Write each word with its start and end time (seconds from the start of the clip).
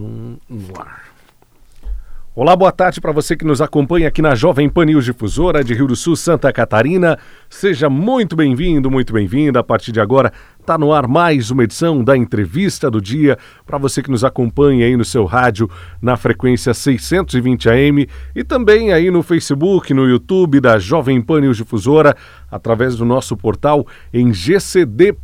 um 0.00 0.36
no 0.48 0.80
ar. 0.80 1.10
Olá, 2.32 2.54
boa 2.54 2.70
tarde 2.70 3.00
para 3.00 3.12
você 3.12 3.36
que 3.36 3.44
nos 3.44 3.60
acompanha 3.60 4.08
aqui 4.08 4.22
na 4.22 4.34
Jovem 4.34 4.68
Pan 4.68 4.84
News 4.84 5.04
Difusora 5.04 5.64
de 5.64 5.74
Rio 5.74 5.88
do 5.88 5.96
Sul, 5.96 6.14
Santa 6.14 6.52
Catarina. 6.52 7.18
Seja 7.50 7.90
muito 7.90 8.36
bem-vindo, 8.36 8.90
muito 8.90 9.12
bem-vinda. 9.12 9.60
A 9.60 9.64
partir 9.64 9.90
de 9.90 10.00
agora, 10.00 10.32
Está 10.60 10.76
no 10.76 10.92
ar 10.92 11.08
mais 11.08 11.50
uma 11.50 11.64
edição 11.64 12.04
da 12.04 12.14
Entrevista 12.14 12.90
do 12.90 13.00
Dia 13.00 13.38
para 13.66 13.78
você 13.78 14.02
que 14.02 14.10
nos 14.10 14.22
acompanha 14.22 14.84
aí 14.84 14.94
no 14.94 15.04
seu 15.04 15.24
rádio 15.24 15.68
na 16.02 16.18
frequência 16.18 16.74
620 16.74 17.68
AM 17.70 18.06
e 18.36 18.44
também 18.44 18.92
aí 18.92 19.10
no 19.10 19.22
Facebook, 19.22 19.92
no 19.94 20.06
YouTube 20.06 20.60
da 20.60 20.78
Jovem 20.78 21.20
Pan 21.22 21.40
News 21.40 21.56
Difusora, 21.56 22.14
através 22.50 22.94
do 22.94 23.04
nosso 23.06 23.36
portal 23.36 23.86
em 24.12 24.30
gcd.com.br. 24.30 25.20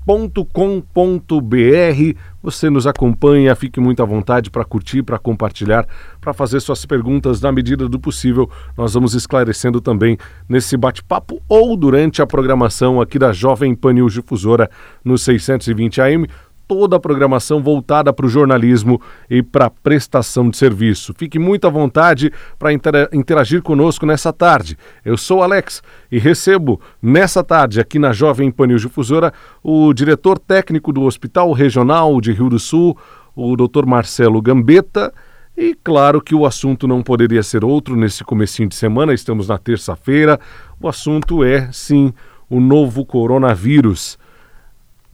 Você 2.43 2.71
nos 2.71 2.87
acompanha, 2.87 3.57
fique 3.57 3.81
muito 3.81 4.01
à 4.01 4.07
vontade 4.07 4.51
para 4.51 4.65
curtir, 4.65 5.03
para 5.03 5.19
compartilhar, 5.19 5.85
para 6.21 6.33
fazer 6.33 6.61
suas 6.61 6.87
perguntas 6.87 7.41
na 7.41 7.51
medida 7.51 7.89
do 7.89 7.99
possível. 7.99 8.49
Nós 8.77 8.95
vamos 8.95 9.15
esclarecendo 9.15 9.81
também 9.81 10.17
nesse 10.49 10.77
bate-papo 10.77 11.43
ou 11.49 11.77
durante 11.77 12.23
a 12.23 12.27
programação 12.27 13.01
aqui 13.01 13.19
da 13.19 13.33
Jovem 13.33 13.75
Pan 13.75 13.95
News 13.95 14.13
Difusora 14.13 14.71
no 15.05 15.19
620 15.39 16.01
AM, 16.01 16.27
toda 16.67 16.97
a 16.97 17.01
programação 17.01 17.63
voltada 17.63 18.13
para 18.13 18.27
o 18.27 18.29
jornalismo 18.29 19.01
e 19.31 19.43
para 19.43 19.67
a 19.67 19.71
prestação 19.71 20.51
de 20.51 20.57
serviço. 20.57 21.15
Fique 21.17 21.39
muito 21.39 21.67
à 21.67 21.71
vontade 21.71 22.33
para 22.59 22.73
interagir 23.13 23.63
conosco 23.63 24.05
nessa 24.05 24.33
tarde. 24.33 24.77
Eu 25.05 25.17
sou 25.17 25.43
Alex 25.43 25.83
e 26.11 26.19
recebo 26.19 26.81
nessa 27.01 27.45
tarde 27.45 27.81
aqui 27.81 27.99
na 27.99 28.13
Jovem 28.13 28.51
Pan 28.51 28.67
News 28.67 28.83
Difusora 28.83 29.33
o 29.63 29.93
diretor 29.93 30.39
técnico 30.39 30.93
do 30.93 31.03
Hospital 31.03 31.53
Regional 31.53 32.21
de 32.21 32.33
Rio 32.33 32.49
do 32.49 32.59
Sul, 32.59 32.97
o 33.35 33.57
Dr. 33.57 33.87
Marcelo 33.87 34.43
Gambetta. 34.43 35.13
E 35.57 35.75
claro 35.83 36.21
que 36.21 36.35
o 36.35 36.45
assunto 36.45 36.87
não 36.87 37.03
poderia 37.03 37.43
ser 37.43 37.65
outro 37.65 37.97
nesse 37.97 38.23
comecinho 38.23 38.69
de 38.69 38.75
semana, 38.75 39.15
estamos 39.15 39.49
na 39.49 39.57
terça-feira. 39.57 40.39
O 40.79 40.87
assunto 40.87 41.43
é, 41.43 41.71
sim, 41.73 42.13
o 42.51 42.61
novo 42.61 43.07
coronavírus. 43.07 44.19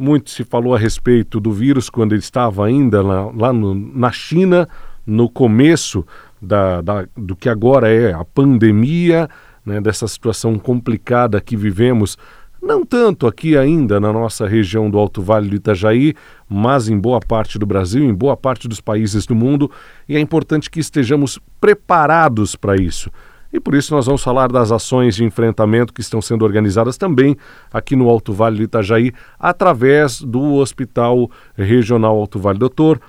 Muito 0.03 0.31
se 0.31 0.43
falou 0.43 0.75
a 0.75 0.79
respeito 0.79 1.39
do 1.39 1.53
vírus 1.53 1.89
quando 1.89 2.11
ele 2.11 2.19
estava 2.19 2.67
ainda 2.67 3.01
lá, 3.01 3.31
lá 3.33 3.53
no, 3.53 3.73
na 3.73 4.11
China, 4.11 4.69
no 5.07 5.31
começo 5.31 6.05
da, 6.41 6.81
da, 6.81 7.07
do 7.17 7.37
que 7.37 7.49
agora 7.49 7.89
é 7.89 8.13
a 8.13 8.25
pandemia, 8.25 9.29
né, 9.65 9.81
dessa 9.81 10.09
situação 10.09 10.59
complicada 10.59 11.41
que 11.41 11.57
vivemos, 11.57 12.19
não 12.61 12.85
tanto 12.85 13.29
aqui 13.29 13.57
ainda 13.57 14.01
na 14.01 14.13
nossa 14.13 14.45
região 14.45 14.91
do 14.91 14.99
Alto 14.99 15.23
Vale 15.23 15.49
do 15.49 15.55
Itajaí, 15.55 16.15
mas 16.49 16.89
em 16.89 16.99
boa 16.99 17.21
parte 17.21 17.57
do 17.57 17.65
Brasil, 17.65 18.03
em 18.03 18.13
boa 18.13 18.37
parte 18.37 18.67
dos 18.67 18.81
países 18.81 19.25
do 19.25 19.37
mundo, 19.37 19.71
e 20.09 20.17
é 20.17 20.19
importante 20.19 20.69
que 20.69 20.81
estejamos 20.81 21.39
preparados 21.61 22.57
para 22.57 22.75
isso. 22.75 23.09
E 23.53 23.61
por 23.61 23.75
isso 23.75 23.95
nós 23.95 24.07
vamos 24.07 24.23
falar 24.23 24.51
das 24.51 24.73
ações 24.73 25.15
de 25.15 25.25
enfrentamento 25.25 25.93
que 25.93 26.01
estão 26.01 26.23
sendo 26.23 26.45
organizadas 26.45 26.97
também 26.97 27.37
aqui 27.73 27.95
no 27.95 28.09
Alto 28.09 28.33
Vale 28.33 28.57
do 28.57 28.63
Itajaí, 28.63 29.13
através 29.39 30.23
do 30.23 30.55
Hospital 30.55 31.31
Regional 31.57 32.17
Alto 32.17 32.39
Vale. 32.39 32.59
Doutor, 32.59 33.01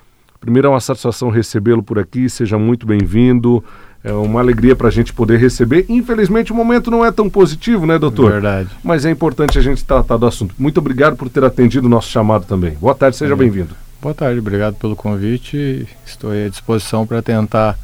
primeiro 0.41 0.67
é 0.67 0.71
uma 0.71 0.81
satisfação 0.81 1.29
recebê-lo 1.29 1.81
por 1.81 1.97
aqui, 1.97 2.29
seja 2.29 2.57
muito 2.57 2.85
bem-vindo. 2.85 3.63
É 4.03 4.11
uma 4.11 4.41
alegria 4.41 4.75
para 4.75 4.89
a 4.89 4.91
gente 4.91 5.13
poder 5.13 5.39
receber. 5.39 5.85
Infelizmente 5.87 6.51
o 6.51 6.55
momento 6.55 6.91
não 6.91 7.05
é 7.05 7.11
tão 7.11 7.29
positivo, 7.29 7.85
né, 7.85 7.97
doutor? 7.97 8.33
Verdade. 8.33 8.69
Mas 8.83 9.05
é 9.05 9.11
importante 9.11 9.57
a 9.57 9.61
gente 9.61 9.85
tratar 9.85 10.17
do 10.17 10.25
assunto. 10.25 10.53
Muito 10.59 10.77
obrigado 10.77 11.15
por 11.15 11.29
ter 11.29 11.41
atendido 11.45 11.87
o 11.87 11.89
nosso 11.89 12.09
chamado 12.09 12.45
também. 12.45 12.71
Boa 12.73 12.93
tarde, 12.93 13.15
seja 13.15 13.31
é. 13.31 13.37
bem-vindo. 13.37 13.73
Boa 14.01 14.13
tarde, 14.13 14.39
obrigado 14.39 14.75
pelo 14.75 14.93
convite. 14.93 15.87
Estou 16.05 16.31
à 16.31 16.49
disposição 16.49 17.07
para 17.07 17.21
tentar 17.21 17.79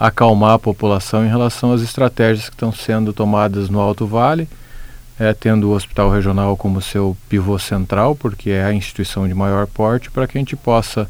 acalmar 0.00 0.52
a 0.52 0.58
população 0.58 1.26
em 1.26 1.28
relação 1.28 1.74
às 1.74 1.82
estratégias 1.82 2.48
que 2.48 2.54
estão 2.54 2.72
sendo 2.72 3.12
tomadas 3.12 3.68
no 3.68 3.78
Alto 3.78 4.06
Vale, 4.06 4.48
é, 5.18 5.34
tendo 5.34 5.68
o 5.68 5.74
Hospital 5.74 6.10
Regional 6.10 6.56
como 6.56 6.80
seu 6.80 7.14
pivô 7.28 7.58
central, 7.58 8.16
porque 8.16 8.48
é 8.48 8.64
a 8.64 8.72
instituição 8.72 9.28
de 9.28 9.34
maior 9.34 9.66
porte, 9.66 10.10
para 10.10 10.26
que 10.26 10.38
a 10.38 10.40
gente 10.40 10.56
possa 10.56 11.06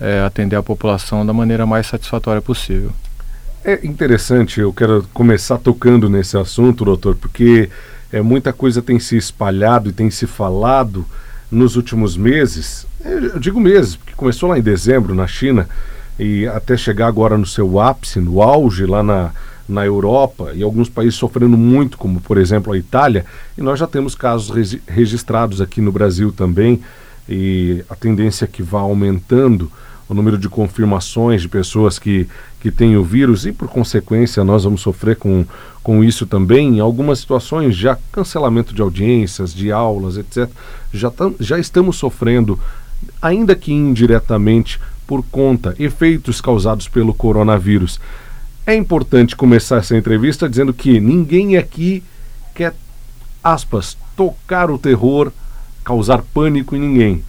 é, 0.00 0.20
atender 0.22 0.56
a 0.56 0.62
população 0.62 1.24
da 1.24 1.32
maneira 1.32 1.64
mais 1.64 1.86
satisfatória 1.86 2.42
possível. 2.42 2.90
É 3.64 3.86
interessante, 3.86 4.60
eu 4.60 4.72
quero 4.72 5.06
começar 5.14 5.58
tocando 5.58 6.10
nesse 6.10 6.36
assunto, 6.36 6.84
doutor, 6.84 7.14
porque 7.14 7.70
é, 8.12 8.20
muita 8.20 8.52
coisa 8.52 8.82
tem 8.82 8.98
se 8.98 9.16
espalhado 9.16 9.88
e 9.88 9.92
tem 9.92 10.10
se 10.10 10.26
falado 10.26 11.06
nos 11.48 11.76
últimos 11.76 12.16
meses. 12.16 12.86
É, 13.04 13.12
eu 13.12 13.38
digo 13.38 13.60
meses, 13.60 13.94
porque 13.94 14.14
começou 14.16 14.48
lá 14.48 14.58
em 14.58 14.62
dezembro 14.62 15.14
na 15.14 15.28
China 15.28 15.68
e 16.18 16.46
até 16.46 16.76
chegar 16.76 17.06
agora 17.06 17.36
no 17.36 17.46
seu 17.46 17.80
ápice, 17.80 18.20
no 18.20 18.42
auge 18.42 18.86
lá 18.86 19.02
na, 19.02 19.32
na 19.68 19.84
Europa 19.84 20.52
e 20.54 20.62
alguns 20.62 20.88
países 20.88 21.14
sofrendo 21.16 21.56
muito, 21.56 21.98
como 21.98 22.20
por 22.20 22.38
exemplo 22.38 22.72
a 22.72 22.78
Itália, 22.78 23.24
e 23.56 23.62
nós 23.62 23.78
já 23.78 23.86
temos 23.86 24.14
casos 24.14 24.80
registrados 24.86 25.60
aqui 25.60 25.80
no 25.80 25.92
Brasil 25.92 26.32
também, 26.32 26.80
e 27.28 27.84
a 27.88 27.94
tendência 27.94 28.44
é 28.44 28.48
que 28.48 28.62
vá 28.62 28.80
aumentando 28.80 29.70
o 30.08 30.14
número 30.14 30.38
de 30.38 30.48
confirmações 30.48 31.42
de 31.42 31.48
pessoas 31.48 31.98
que, 31.98 32.28
que 32.60 32.70
têm 32.70 32.96
o 32.96 33.02
vírus 33.02 33.44
e, 33.44 33.52
por 33.52 33.68
consequência, 33.68 34.44
nós 34.44 34.64
vamos 34.64 34.80
sofrer 34.80 35.16
com, 35.16 35.44
com 35.82 36.04
isso 36.04 36.26
também. 36.26 36.76
Em 36.76 36.80
algumas 36.80 37.18
situações, 37.18 37.74
já 37.74 37.98
cancelamento 38.12 38.72
de 38.72 38.80
audiências, 38.80 39.52
de 39.52 39.72
aulas, 39.72 40.16
etc., 40.16 40.48
já, 40.92 41.10
tam, 41.10 41.34
já 41.40 41.58
estamos 41.58 41.96
sofrendo, 41.96 42.58
ainda 43.20 43.56
que 43.56 43.72
indiretamente, 43.72 44.80
por 45.06 45.22
conta, 45.24 45.74
efeitos 45.78 46.40
causados 46.40 46.88
pelo 46.88 47.14
coronavírus. 47.14 48.00
É 48.66 48.74
importante 48.74 49.36
começar 49.36 49.76
essa 49.76 49.96
entrevista 49.96 50.48
dizendo 50.48 50.74
que 50.74 50.98
ninguém 50.98 51.56
aqui 51.56 52.02
quer, 52.54 52.74
aspas, 53.42 53.96
tocar 54.16 54.70
o 54.70 54.78
terror, 54.78 55.30
causar 55.84 56.22
pânico 56.34 56.74
em 56.74 56.80
ninguém. 56.80 57.24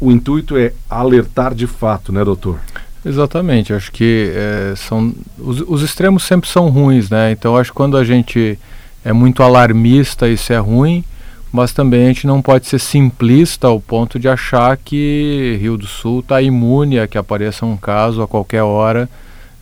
O 0.00 0.10
intuito 0.10 0.56
é 0.56 0.72
alertar 0.90 1.54
de 1.54 1.66
fato, 1.66 2.12
né, 2.12 2.24
doutor? 2.24 2.58
Exatamente. 3.04 3.72
Acho 3.72 3.92
que 3.92 4.32
é, 4.34 4.74
são 4.76 5.14
os, 5.38 5.60
os, 5.60 5.82
extremos 5.82 6.24
sempre 6.24 6.48
são 6.48 6.68
ruins, 6.68 7.08
né? 7.08 7.30
Então 7.30 7.56
acho 7.56 7.70
que 7.70 7.76
quando 7.76 7.96
a 7.96 8.04
gente 8.04 8.58
é 9.04 9.12
muito 9.12 9.42
alarmista, 9.42 10.28
isso 10.28 10.52
é 10.52 10.58
ruim 10.58 11.04
mas 11.52 11.72
também 11.72 12.04
a 12.04 12.08
gente 12.08 12.26
não 12.26 12.42
pode 12.42 12.66
ser 12.66 12.78
simplista 12.78 13.66
ao 13.66 13.80
ponto 13.80 14.18
de 14.18 14.28
achar 14.28 14.76
que 14.76 15.58
Rio 15.60 15.76
do 15.76 15.86
Sul 15.86 16.20
está 16.20 16.42
imune 16.42 16.98
a 16.98 17.06
que 17.06 17.16
apareça 17.16 17.64
um 17.64 17.76
caso 17.76 18.22
a 18.22 18.28
qualquer 18.28 18.62
hora 18.62 19.08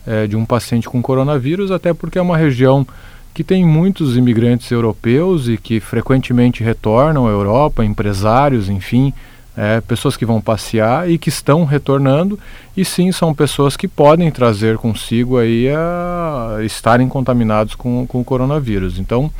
é, 0.05 0.27
de 0.27 0.35
um 0.35 0.45
paciente 0.45 0.87
com 0.87 1.01
coronavírus, 1.01 1.71
até 1.71 1.93
porque 1.93 2.17
é 2.17 2.21
uma 2.21 2.37
região 2.37 2.85
que 3.33 3.43
tem 3.43 3.63
muitos 3.63 4.17
imigrantes 4.17 4.71
europeus 4.71 5.47
e 5.47 5.57
que 5.57 5.79
frequentemente 5.79 6.63
retornam 6.63 7.27
à 7.27 7.29
Europa, 7.29 7.85
empresários, 7.85 8.67
enfim, 8.67 9.13
é, 9.55 9.79
pessoas 9.81 10.17
que 10.17 10.25
vão 10.25 10.41
passear 10.41 11.09
e 11.09 11.17
que 11.17 11.29
estão 11.29 11.63
retornando, 11.63 12.39
e 12.75 12.83
sim 12.83 13.11
são 13.11 13.33
pessoas 13.33 13.77
que 13.77 13.87
podem 13.87 14.31
trazer 14.31 14.77
consigo 14.77 15.37
aí 15.37 15.67
a 15.69 16.59
estarem 16.63 17.07
contaminados 17.07 17.75
com, 17.75 18.05
com 18.07 18.21
o 18.21 18.23
coronavírus. 18.23 18.99
Então, 18.99 19.31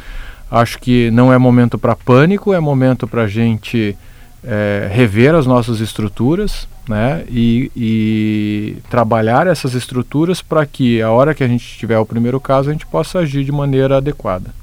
Acho 0.49 0.79
que 0.79 1.11
não 1.11 1.31
é 1.31 1.37
momento 1.37 1.77
para 1.77 1.95
pânico, 1.95 2.53
é 2.53 2.59
momento 2.59 3.07
para 3.07 3.23
a 3.23 3.27
gente 3.27 3.97
é, 4.43 4.89
rever 4.91 5.35
as 5.35 5.45
nossas 5.45 5.81
estruturas 5.81 6.67
né, 6.87 7.25
e, 7.29 7.71
e 7.75 8.77
trabalhar 8.89 9.45
essas 9.45 9.73
estruturas 9.73 10.41
para 10.41 10.65
que 10.65 11.01
a 11.01 11.11
hora 11.11 11.35
que 11.35 11.43
a 11.43 11.47
gente 11.47 11.77
tiver 11.77 11.99
o 11.99 12.05
primeiro 12.05 12.39
caso 12.39 12.69
a 12.69 12.71
gente 12.71 12.87
possa 12.87 13.19
agir 13.19 13.43
de 13.43 13.51
maneira 13.51 13.97
adequada. 13.97 14.53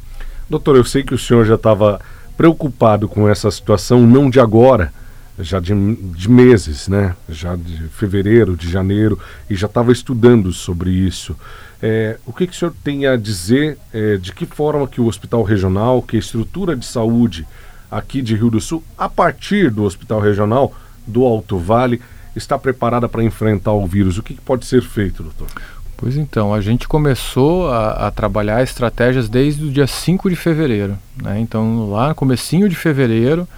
Doutor, 0.48 0.76
eu 0.76 0.84
sei 0.84 1.02
que 1.02 1.14
o 1.14 1.18
senhor 1.18 1.44
já 1.44 1.54
estava 1.54 2.00
preocupado 2.36 3.08
com 3.08 3.28
essa 3.28 3.50
situação, 3.50 4.06
não 4.06 4.30
de 4.30 4.40
agora, 4.40 4.92
já 5.38 5.58
de, 5.58 5.74
de, 5.96 6.30
meses, 6.30 6.88
né? 6.88 7.14
Já 7.28 7.56
de 7.56 7.88
fevereiro, 7.88 8.56
de 8.56 8.70
janeiro, 8.70 9.18
e 9.48 9.54
já 9.54 9.66
estava 9.66 9.92
estudando 9.92 10.52
sobre 10.52 10.90
isso. 10.90 11.36
É, 11.82 12.18
o 12.24 12.32
que, 12.32 12.46
que 12.46 12.52
o 12.52 12.56
senhor 12.56 12.74
tem 12.84 13.06
a 13.06 13.16
dizer 13.16 13.76
é, 13.92 14.16
de 14.16 14.32
que 14.32 14.46
forma 14.46 14.86
que 14.86 15.00
o 15.00 15.06
hospital 15.06 15.42
regional, 15.42 16.00
que 16.02 16.16
a 16.16 16.20
estrutura 16.20 16.76
de 16.76 16.86
saúde 16.86 17.46
aqui 17.90 18.22
de 18.22 18.34
Rio 18.34 18.50
do 18.50 18.60
Sul, 18.60 18.82
a 18.96 19.08
partir 19.08 19.70
do 19.70 19.84
hospital 19.84 20.20
regional 20.20 20.72
do 21.06 21.24
Alto 21.24 21.58
Vale, 21.58 22.00
está 22.34 22.58
preparada 22.58 23.08
para 23.08 23.22
enfrentar 23.22 23.72
o 23.72 23.86
vírus? 23.86 24.18
O 24.18 24.22
que, 24.22 24.34
que 24.34 24.40
pode 24.40 24.66
ser 24.66 24.82
feito, 24.82 25.22
doutor? 25.22 25.48
Pois 25.96 26.16
então, 26.16 26.52
a 26.52 26.60
gente 26.60 26.88
começou 26.88 27.68
a, 27.68 28.08
a, 28.08 28.10
trabalhar 28.10 28.62
estratégias 28.62 29.28
desde 29.28 29.64
o 29.64 29.70
dia 29.70 29.86
5 29.86 30.28
de 30.28 30.36
fevereiro. 30.36 30.98
Né? 31.22 31.38
Então, 31.40 31.88
lá 31.90 32.08
no 32.08 32.14
comecinho 32.14 32.68
de 32.68 32.74
fevereiro, 32.74 33.48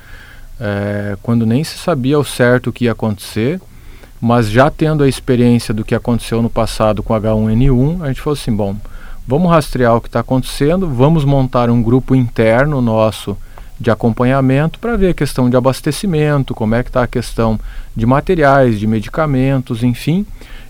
é, 0.60 1.16
quando 1.22 1.44
nem 1.44 1.62
se 1.62 1.78
sabia 1.78 2.16
ao 2.16 2.24
certo 2.24 2.70
o 2.70 2.72
que 2.72 2.84
ia 2.84 2.92
acontecer, 2.92 3.60
mas 4.20 4.48
já 4.50 4.70
tendo 4.70 5.02
a 5.04 5.08
experiência 5.08 5.74
do 5.74 5.84
que 5.84 5.94
aconteceu 5.94 6.40
no 6.40 6.50
passado 6.50 7.02
com 7.02 7.14
H1N1, 7.14 8.02
a 8.02 8.08
gente 8.08 8.20
falou 8.20 8.34
assim: 8.34 8.54
bom, 8.54 8.76
vamos 9.26 9.50
rastrear 9.50 9.94
o 9.96 10.00
que 10.00 10.08
está 10.08 10.20
acontecendo, 10.20 10.88
vamos 10.88 11.24
montar 11.24 11.68
um 11.70 11.82
grupo 11.82 12.14
interno 12.14 12.80
nosso 12.80 13.36
de 13.78 13.90
acompanhamento 13.90 14.78
para 14.78 14.96
ver 14.96 15.10
a 15.10 15.14
questão 15.14 15.50
de 15.50 15.56
abastecimento, 15.56 16.54
como 16.54 16.74
é 16.74 16.82
que 16.82 16.88
está 16.88 17.02
a 17.02 17.06
questão 17.06 17.60
de 17.94 18.06
materiais, 18.06 18.80
de 18.80 18.86
medicamentos, 18.86 19.82
enfim. 19.82 20.24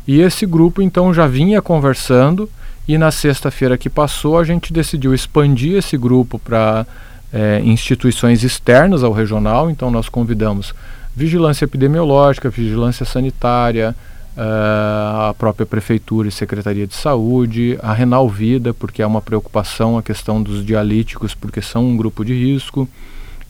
E 0.08 0.20
esse 0.20 0.44
grupo 0.44 0.82
então 0.82 1.14
já 1.14 1.26
vinha 1.26 1.62
conversando 1.62 2.50
e 2.88 2.98
na 2.98 3.10
sexta-feira 3.10 3.78
que 3.78 3.90
passou 3.90 4.38
a 4.38 4.44
gente 4.44 4.72
decidiu 4.72 5.14
expandir 5.14 5.76
esse 5.76 5.96
grupo 5.96 6.38
para 6.38 6.86
é, 7.32 7.60
instituições 7.64 8.42
externas 8.42 9.02
ao 9.02 9.12
regional. 9.12 9.70
Então 9.70 9.90
nós 9.90 10.08
convidamos 10.08 10.74
vigilância 11.14 11.64
epidemiológica, 11.64 12.50
vigilância 12.50 13.06
sanitária, 13.06 13.94
uh, 14.36 15.30
a 15.30 15.34
própria 15.36 15.64
prefeitura 15.64 16.28
e 16.28 16.32
secretaria 16.32 16.86
de 16.86 16.94
saúde, 16.94 17.78
a 17.82 17.92
Renal 17.92 18.28
Vida, 18.28 18.74
porque 18.74 19.02
é 19.02 19.06
uma 19.06 19.22
preocupação 19.22 19.96
a 19.96 20.02
questão 20.02 20.42
dos 20.42 20.64
dialíticos, 20.64 21.34
porque 21.34 21.62
são 21.62 21.86
um 21.86 21.96
grupo 21.96 22.24
de 22.24 22.34
risco, 22.34 22.86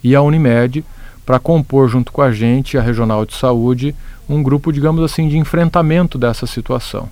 e 0.02 0.14
a 0.14 0.22
Unimed, 0.22 0.84
para 1.24 1.40
compor 1.40 1.88
junto 1.88 2.12
com 2.12 2.22
a 2.22 2.30
gente, 2.30 2.78
a 2.78 2.82
Regional 2.82 3.26
de 3.26 3.34
Saúde, 3.34 3.94
um 4.28 4.42
grupo, 4.42 4.72
digamos 4.72 5.02
assim, 5.02 5.28
de 5.28 5.36
enfrentamento 5.36 6.16
dessa 6.16 6.46
situação. 6.46 7.08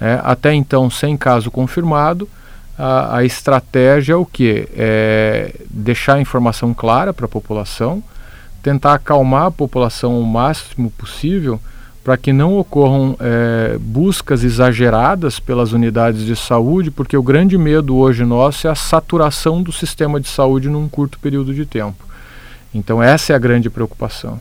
É, 0.00 0.18
até 0.24 0.54
então, 0.54 0.90
sem 0.90 1.16
caso 1.16 1.50
confirmado, 1.50 2.26
a, 2.84 3.18
a 3.18 3.24
estratégia 3.24 4.14
é 4.14 4.16
o 4.16 4.26
que? 4.26 4.68
É 4.76 5.54
deixar 5.70 6.14
a 6.14 6.20
informação 6.20 6.74
clara 6.74 7.14
para 7.14 7.26
a 7.26 7.28
população, 7.28 8.02
tentar 8.60 8.94
acalmar 8.94 9.46
a 9.46 9.50
população 9.52 10.20
o 10.20 10.26
máximo 10.26 10.90
possível 10.90 11.60
para 12.02 12.16
que 12.16 12.32
não 12.32 12.58
ocorram 12.58 13.16
é, 13.20 13.78
buscas 13.78 14.42
exageradas 14.42 15.38
pelas 15.38 15.72
unidades 15.72 16.24
de 16.26 16.34
saúde, 16.34 16.90
porque 16.90 17.16
o 17.16 17.22
grande 17.22 17.56
medo 17.56 17.94
hoje 17.94 18.24
nosso 18.24 18.66
é 18.66 18.70
a 18.70 18.74
saturação 18.74 19.62
do 19.62 19.70
sistema 19.70 20.18
de 20.18 20.26
saúde 20.28 20.68
num 20.68 20.88
curto 20.88 21.20
período 21.20 21.54
de 21.54 21.64
tempo. 21.64 22.04
Então, 22.74 23.00
essa 23.00 23.32
é 23.32 23.36
a 23.36 23.38
grande 23.38 23.70
preocupação. 23.70 24.40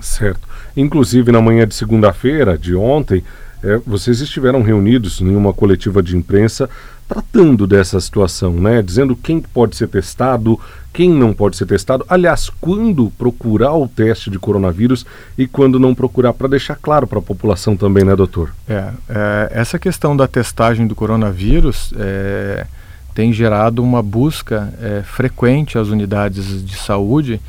Certo. 0.00 0.48
Inclusive, 0.74 1.30
na 1.30 1.42
manhã 1.42 1.68
de 1.68 1.74
segunda-feira, 1.74 2.56
de 2.56 2.74
ontem, 2.74 3.22
é, 3.64 3.80
vocês 3.86 4.20
estiveram 4.20 4.62
reunidos 4.62 5.22
em 5.22 5.34
uma 5.34 5.52
coletiva 5.52 6.02
de 6.02 6.16
imprensa 6.16 6.68
tratando 7.08 7.66
dessa 7.66 8.00
situação, 8.00 8.52
né? 8.54 8.82
Dizendo 8.82 9.16
quem 9.16 9.40
pode 9.40 9.76
ser 9.76 9.88
testado, 9.88 10.58
quem 10.92 11.10
não 11.10 11.32
pode 11.32 11.56
ser 11.56 11.66
testado. 11.66 12.04
Aliás, 12.08 12.50
quando 12.60 13.10
procurar 13.18 13.74
o 13.74 13.88
teste 13.88 14.30
de 14.30 14.38
coronavírus 14.38 15.04
e 15.36 15.46
quando 15.46 15.78
não 15.78 15.94
procurar, 15.94 16.32
para 16.32 16.48
deixar 16.48 16.76
claro 16.76 17.06
para 17.06 17.18
a 17.18 17.22
população 17.22 17.76
também, 17.76 18.04
né, 18.04 18.14
doutor? 18.16 18.54
É, 18.68 18.90
é, 19.08 19.50
essa 19.52 19.78
questão 19.78 20.16
da 20.16 20.26
testagem 20.26 20.86
do 20.86 20.94
coronavírus 20.94 21.92
é, 21.96 22.66
tem 23.14 23.32
gerado 23.32 23.82
uma 23.82 24.02
busca 24.02 24.72
é, 24.80 25.02
frequente 25.02 25.78
às 25.78 25.88
unidades 25.88 26.64
de 26.64 26.76
saúde, 26.76 27.40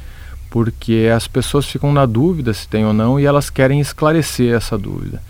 porque 0.50 1.10
as 1.14 1.28
pessoas 1.28 1.66
ficam 1.66 1.94
na 1.94 2.06
dúvida 2.06 2.54
se 2.54 2.68
tem 2.68 2.86
ou 2.86 2.94
não 2.94 3.20
e 3.20 3.26
elas 3.26 3.50
querem 3.50 3.80
esclarecer 3.80 4.54
essa 4.54 4.78
dúvida 4.78 5.22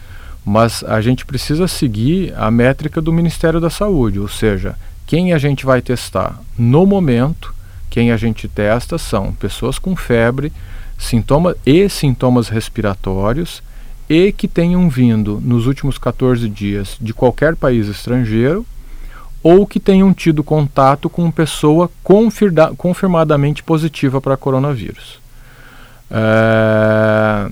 mas 0.45 0.83
a 0.83 1.01
gente 1.01 1.25
precisa 1.25 1.68
seguir 1.68 2.31
a 2.38 2.51
métrica 2.51 3.01
do 3.01 3.12
Ministério 3.12 3.59
da 3.59 3.71
Saúde, 3.71 4.19
ou 4.19 4.27
seja, 4.27 4.75
quem 5.07 5.33
a 5.33 5.39
gente 5.39 5.65
vai 5.65 5.81
testar 5.81 6.39
no 6.56 6.86
momento, 6.86 7.53
quem 7.89 8.12
a 8.12 8.18
gente 8.18 8.47
testa 8.47 9.00
são 9.00 9.33
pessoas 9.33 9.80
com 9.80 9.95
febre, 9.95 10.53
sintomas 11.00 11.56
e 11.65 11.89
sintomas 11.89 12.47
respiratórios 12.47 13.63
e 14.07 14.31
que 14.31 14.47
tenham 14.47 14.88
vindo 14.88 15.42
nos 15.44 15.65
últimos 15.65 15.97
14 15.97 16.48
dias 16.48 16.95
de 17.01 17.12
qualquer 17.12 17.56
país 17.56 17.88
estrangeiro 17.88 18.63
ou 19.41 19.65
que 19.65 19.80
tenham 19.80 20.13
tido 20.13 20.44
contato 20.44 21.09
com 21.09 21.30
pessoa 21.31 21.89
confirmadamente 22.77 23.63
positiva 23.63 24.21
para 24.21 24.38
coronavírus. 24.38 25.19
É 26.09 27.50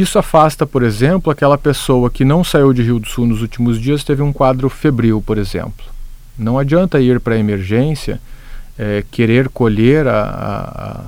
isso 0.00 0.18
afasta, 0.18 0.66
por 0.66 0.82
exemplo, 0.82 1.30
aquela 1.30 1.56
pessoa 1.56 2.10
que 2.10 2.24
não 2.24 2.42
saiu 2.42 2.72
de 2.72 2.82
Rio 2.82 2.98
do 2.98 3.08
Sul 3.08 3.26
nos 3.26 3.40
últimos 3.40 3.80
dias, 3.80 4.04
teve 4.04 4.22
um 4.22 4.32
quadro 4.32 4.68
febril, 4.68 5.22
por 5.24 5.38
exemplo. 5.38 5.86
Não 6.38 6.58
adianta 6.58 7.00
ir 7.00 7.20
para 7.20 7.34
a 7.34 7.38
emergência, 7.38 8.20
é, 8.78 9.02
querer 9.10 9.48
colher 9.48 10.06
a, 10.06 10.20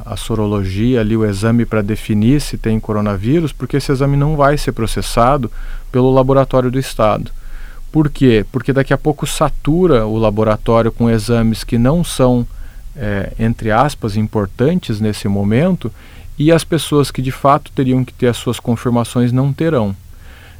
a, 0.06 0.12
a, 0.12 0.16
sorologia, 0.16 1.00
ali, 1.00 1.16
o 1.16 1.26
exame 1.26 1.66
para 1.66 1.82
definir 1.82 2.40
se 2.40 2.56
tem 2.56 2.80
coronavírus, 2.80 3.52
porque 3.52 3.76
esse 3.76 3.92
exame 3.92 4.16
não 4.16 4.36
vai 4.36 4.56
ser 4.56 4.72
processado 4.72 5.50
pelo 5.92 6.10
laboratório 6.10 6.70
do 6.70 6.78
Estado. 6.78 7.30
Por 7.92 8.08
quê? 8.08 8.44
Porque 8.50 8.72
daqui 8.72 8.92
a 8.92 8.98
pouco 8.98 9.26
satura 9.26 10.06
o 10.06 10.16
laboratório 10.16 10.92
com 10.92 11.10
exames 11.10 11.64
que 11.64 11.76
não 11.76 12.02
são, 12.02 12.46
é, 12.96 13.32
entre 13.38 13.70
aspas, 13.70 14.16
importantes 14.16 15.00
nesse 15.00 15.28
momento 15.28 15.92
e 16.38 16.52
as 16.52 16.64
pessoas 16.64 17.10
que 17.10 17.20
de 17.20 17.32
fato 17.32 17.72
teriam 17.74 18.04
que 18.04 18.12
ter 18.12 18.28
as 18.28 18.36
suas 18.36 18.60
confirmações 18.60 19.32
não 19.32 19.52
terão. 19.52 19.94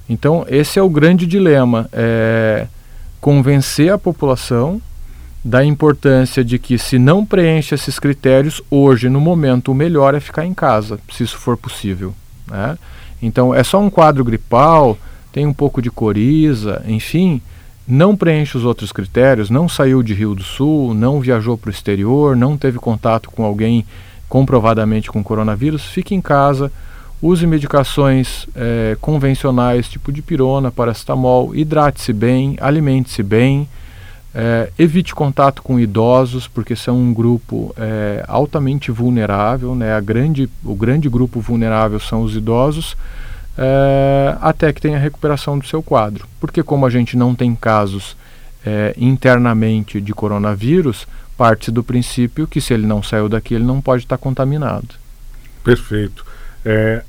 Então, 0.09 0.45
esse 0.49 0.79
é 0.79 0.83
o 0.83 0.89
grande 0.89 1.27
dilema: 1.27 1.89
é 1.93 2.67
convencer 3.21 3.93
a 3.93 3.99
população 3.99 4.81
da 5.45 5.65
importância 5.65 6.45
de 6.45 6.59
que, 6.59 6.79
se 6.79 6.99
não 6.99 7.25
preenche 7.25 7.75
esses 7.75 7.99
critérios, 7.99 8.61
hoje, 8.71 9.09
no 9.09 9.21
momento, 9.21 9.71
o 9.71 9.75
melhor 9.75 10.15
é 10.15 10.21
ficar 10.21 10.45
em 10.45 10.55
casa, 10.55 10.99
se 11.11 11.23
isso 11.23 11.39
for 11.39 11.57
possível. 11.57 12.15
Né? 12.47 12.77
Então, 13.23 13.55
é 13.55 13.63
só 13.63 13.81
um 13.81 13.91
quadro 13.91 14.25
gripal, 14.25 14.99
tem 15.33 15.47
um 15.47 15.53
pouco 15.53 15.81
de 15.81 15.91
coriza, 15.91 16.83
enfim, 16.87 17.41
não 17.87 18.17
preenche 18.17 18.57
os 18.57 18.65
outros 18.65 18.93
critérios, 18.93 19.49
não 19.49 19.69
saiu 19.69 20.03
de 20.03 20.13
Rio 20.13 20.35
do 20.35 20.43
Sul, 20.43 20.93
não 20.93 21.21
viajou 21.21 21.57
para 21.57 21.69
o 21.69 21.73
exterior, 21.73 22.37
não 22.37 22.57
teve 22.57 22.79
contato 22.79 23.31
com 23.31 23.45
alguém 23.45 23.87
comprovadamente 24.29 25.11
com 25.11 25.23
coronavírus, 25.23 25.85
fique 25.85 26.15
em 26.15 26.21
casa, 26.21 26.71
use 27.21 27.47
medicações 27.47 28.47
é, 28.55 28.97
convencionais, 29.01 29.89
tipo 29.89 30.13
de 30.13 30.23
pirona, 30.23 30.71
paracetamol, 30.71 31.55
hidrate-se 31.55 32.13
bem, 32.13 32.57
alimente-se 32.61 33.23
bem, 33.23 33.69
é, 34.35 34.71
evite 34.79 35.15
contato 35.15 35.63
com 35.63 35.81
idosos, 35.81 36.47
porque 36.47 36.77
são 36.77 36.97
um 36.97 37.13
grupo 37.13 37.75
é, 37.77 38.25
altamente 38.29 38.91
vulnerável, 38.91 39.75
né? 39.75 39.95
A 39.95 40.01
grande, 40.01 40.49
o 40.65 40.75
grande 40.75 41.09
grupo 41.09 41.41
vulnerável 41.41 41.99
são 41.99 42.23
os 42.23 42.37
idosos, 42.37 42.97
até 44.41 44.73
que 44.73 44.81
tenha 44.81 45.01
recuperação 45.01 45.59
do 45.59 45.67
seu 45.67 45.83
quadro. 45.83 46.29
Porque 46.39 46.63
como 46.63 46.87
a 46.87 46.91
gente 46.91 47.17
não 47.17 47.35
tem 47.35 47.57
casos 47.57 48.17
internamente 48.97 50.01
de 50.01 50.15
coronavírus, 50.15 51.09
parte 51.39 51.71
do 51.71 51.85
princípio 51.85 52.49
que 52.49 52.61
se 52.61 52.75
ele 52.75 52.85
não 52.85 53.01
saiu 53.01 53.29
daqui, 53.29 53.55
ele 53.55 53.65
não 53.65 53.81
pode 53.81 54.03
estar 54.03 54.19
contaminado. 54.19 54.89
Perfeito. 55.63 56.27
É, 56.65 57.05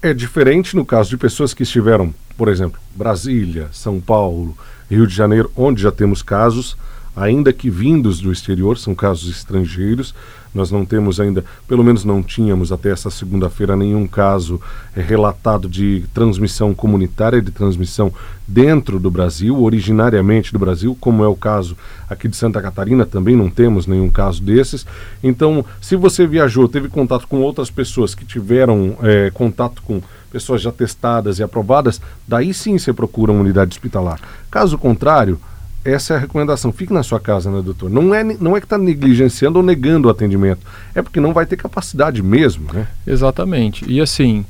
é 0.00 0.14
diferente 0.14 0.74
no 0.74 0.86
caso 0.86 1.10
de 1.10 1.18
pessoas 1.18 1.52
que 1.52 1.64
estiveram, 1.64 2.12
por 2.34 2.48
exemplo, 2.48 2.80
Brasília, 2.96 3.68
São 3.72 4.00
Paulo, 4.00 4.56
Rio 4.90 5.06
de 5.06 5.14
Janeiro, 5.14 5.52
onde 5.54 5.82
já 5.82 5.92
temos 5.92 6.22
casos, 6.22 6.78
ainda 7.16 7.52
que 7.52 7.70
vindos 7.70 8.20
do 8.20 8.32
exterior, 8.32 8.78
são 8.78 8.94
casos 8.94 9.30
estrangeiros. 9.30 10.14
Nós 10.54 10.70
não 10.70 10.84
temos 10.84 11.18
ainda, 11.18 11.44
pelo 11.66 11.82
menos 11.82 12.04
não 12.04 12.22
tínhamos 12.22 12.70
até 12.70 12.90
essa 12.90 13.10
segunda-feira, 13.10 13.74
nenhum 13.74 14.06
caso 14.06 14.60
é, 14.94 15.00
relatado 15.00 15.68
de 15.68 16.04
transmissão 16.14 16.72
comunitária, 16.72 17.42
de 17.42 17.50
transmissão 17.50 18.12
dentro 18.46 19.00
do 19.00 19.10
Brasil, 19.10 19.60
originariamente 19.60 20.52
do 20.52 20.58
Brasil, 20.58 20.96
como 21.00 21.24
é 21.24 21.26
o 21.26 21.34
caso 21.34 21.76
aqui 22.08 22.28
de 22.28 22.36
Santa 22.36 22.62
Catarina, 22.62 23.04
também 23.04 23.34
não 23.34 23.50
temos 23.50 23.88
nenhum 23.88 24.08
caso 24.08 24.40
desses. 24.40 24.86
Então, 25.24 25.64
se 25.80 25.96
você 25.96 26.24
viajou, 26.24 26.68
teve 26.68 26.88
contato 26.88 27.26
com 27.26 27.40
outras 27.40 27.68
pessoas 27.68 28.14
que 28.14 28.24
tiveram 28.24 28.96
é, 29.02 29.30
contato 29.30 29.82
com 29.82 30.00
pessoas 30.30 30.62
já 30.62 30.70
testadas 30.70 31.40
e 31.40 31.42
aprovadas, 31.42 32.00
daí 32.28 32.54
sim 32.54 32.78
você 32.78 32.92
procura 32.92 33.32
uma 33.32 33.40
unidade 33.40 33.72
hospitalar. 33.72 34.20
Caso 34.50 34.78
contrário, 34.78 35.38
essa 35.84 36.14
é 36.14 36.16
a 36.16 36.20
recomendação. 36.20 36.72
Fique 36.72 36.92
na 36.92 37.02
sua 37.02 37.20
casa, 37.20 37.50
né, 37.50 37.60
doutor? 37.62 37.90
Não 37.90 38.14
é, 38.14 38.24
não 38.24 38.56
é 38.56 38.60
que 38.60 38.66
está 38.66 38.78
negligenciando 38.78 39.58
ou 39.58 39.64
negando 39.64 40.08
o 40.08 40.10
atendimento. 40.10 40.60
É 40.94 41.02
porque 41.02 41.20
não 41.20 41.32
vai 41.32 41.46
ter 41.46 41.56
capacidade 41.56 42.22
mesmo, 42.22 42.72
né? 42.72 42.86
Exatamente. 43.06 43.84
E 43.86 44.00
assim, 44.00 44.44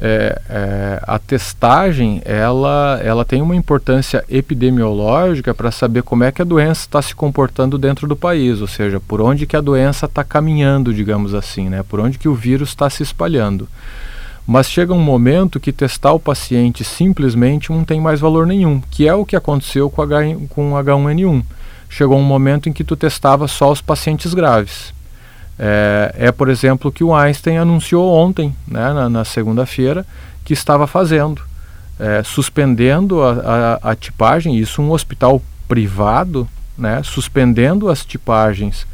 é, 0.00 0.40
é, 0.48 1.00
a 1.02 1.18
testagem, 1.18 2.22
ela, 2.24 3.00
ela 3.02 3.24
tem 3.24 3.42
uma 3.42 3.56
importância 3.56 4.24
epidemiológica 4.28 5.52
para 5.52 5.70
saber 5.72 6.02
como 6.02 6.22
é 6.22 6.30
que 6.30 6.40
a 6.40 6.44
doença 6.44 6.82
está 6.82 7.02
se 7.02 7.14
comportando 7.14 7.76
dentro 7.76 8.06
do 8.06 8.14
país, 8.14 8.60
ou 8.60 8.68
seja, 8.68 9.00
por 9.00 9.20
onde 9.20 9.46
que 9.46 9.56
a 9.56 9.60
doença 9.60 10.06
está 10.06 10.22
caminhando, 10.22 10.94
digamos 10.94 11.34
assim, 11.34 11.68
né? 11.68 11.82
Por 11.82 11.98
onde 11.98 12.16
que 12.16 12.28
o 12.28 12.34
vírus 12.34 12.68
está 12.68 12.88
se 12.88 13.02
espalhando. 13.02 13.68
Mas 14.50 14.70
chega 14.70 14.94
um 14.94 14.98
momento 14.98 15.60
que 15.60 15.70
testar 15.70 16.14
o 16.14 16.18
paciente 16.18 16.82
simplesmente 16.82 17.70
não 17.70 17.84
tem 17.84 18.00
mais 18.00 18.18
valor 18.18 18.46
nenhum, 18.46 18.80
que 18.90 19.06
é 19.06 19.14
o 19.14 19.26
que 19.26 19.36
aconteceu 19.36 19.90
com, 19.90 20.00
H, 20.00 20.20
com 20.48 20.70
H1N1. 20.70 21.44
Chegou 21.90 22.18
um 22.18 22.22
momento 22.22 22.66
em 22.66 22.72
que 22.72 22.82
tu 22.82 22.96
testava 22.96 23.46
só 23.46 23.70
os 23.70 23.82
pacientes 23.82 24.32
graves. 24.32 24.94
É, 25.58 26.14
é 26.16 26.32
por 26.32 26.48
exemplo, 26.48 26.88
o 26.88 26.92
que 26.92 27.04
o 27.04 27.14
Einstein 27.14 27.58
anunciou 27.58 28.10
ontem, 28.10 28.56
né, 28.66 28.90
na, 28.94 29.10
na 29.10 29.22
segunda-feira, 29.22 30.06
que 30.46 30.54
estava 30.54 30.86
fazendo. 30.86 31.42
É, 32.00 32.22
suspendendo 32.22 33.20
a, 33.22 33.78
a, 33.82 33.90
a 33.90 33.94
tipagem, 33.94 34.56
isso 34.56 34.80
um 34.80 34.92
hospital 34.92 35.42
privado, 35.68 36.48
né, 36.78 37.02
suspendendo 37.04 37.90
as 37.90 38.02
tipagens 38.02 38.86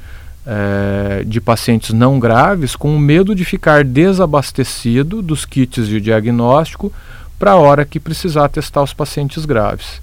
é, 0.46 1.24
de 1.24 1.40
pacientes 1.40 1.92
não 1.92 2.18
graves 2.18 2.76
com 2.76 2.98
medo 2.98 3.34
de 3.34 3.44
ficar 3.44 3.84
desabastecido 3.84 5.22
dos 5.22 5.44
kits 5.44 5.86
de 5.86 6.00
diagnóstico 6.00 6.92
para 7.38 7.52
a 7.52 7.56
hora 7.56 7.84
que 7.84 7.98
precisar 7.98 8.48
testar 8.48 8.82
os 8.82 8.92
pacientes 8.92 9.44
graves. 9.44 10.02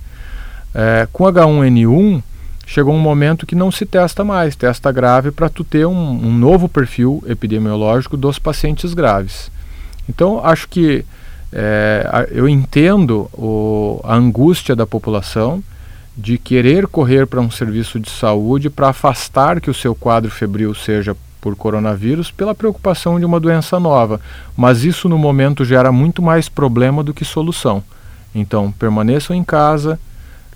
É, 0.73 1.07
com 1.11 1.25
H1N1, 1.25 2.23
chegou 2.65 2.93
um 2.93 2.99
momento 2.99 3.45
que 3.45 3.55
não 3.55 3.71
se 3.71 3.85
testa 3.85 4.23
mais, 4.23 4.55
testa 4.55 4.91
grave 4.91 5.31
para 5.31 5.49
tu 5.49 5.63
ter 5.63 5.85
um, 5.85 5.93
um, 5.93 6.33
novo 6.33 6.69
perfil 6.69 7.23
epidemiológico 7.27 8.15
dos 8.15 8.39
pacientes 8.39 8.93
graves. 8.93 9.51
Então, 10.09 10.43
acho 10.43 10.67
que 10.69 11.05
é, 11.51 12.27
eu 12.31 12.47
entendo 12.47 13.29
o, 13.33 13.99
a 14.03 14.15
angústia 14.15 14.75
da 14.75 14.87
população 14.87 15.61
de 16.21 16.37
querer 16.37 16.85
correr 16.85 17.25
para 17.25 17.41
um 17.41 17.49
serviço 17.49 17.99
de 17.99 18.09
saúde 18.09 18.69
para 18.69 18.89
afastar 18.89 19.59
que 19.59 19.71
o 19.71 19.73
seu 19.73 19.95
quadro 19.95 20.29
febril 20.29 20.75
seja 20.75 21.17
por 21.41 21.55
coronavírus 21.55 22.29
pela 22.29 22.53
preocupação 22.53 23.19
de 23.19 23.25
uma 23.25 23.39
doença 23.39 23.79
nova, 23.79 24.21
mas 24.55 24.83
isso 24.83 25.09
no 25.09 25.17
momento 25.17 25.65
gera 25.65 25.91
muito 25.91 26.21
mais 26.21 26.47
problema 26.47 27.03
do 27.03 27.13
que 27.13 27.25
solução. 27.25 27.83
Então, 28.33 28.71
permaneçam 28.71 29.35
em 29.35 29.43
casa, 29.43 29.99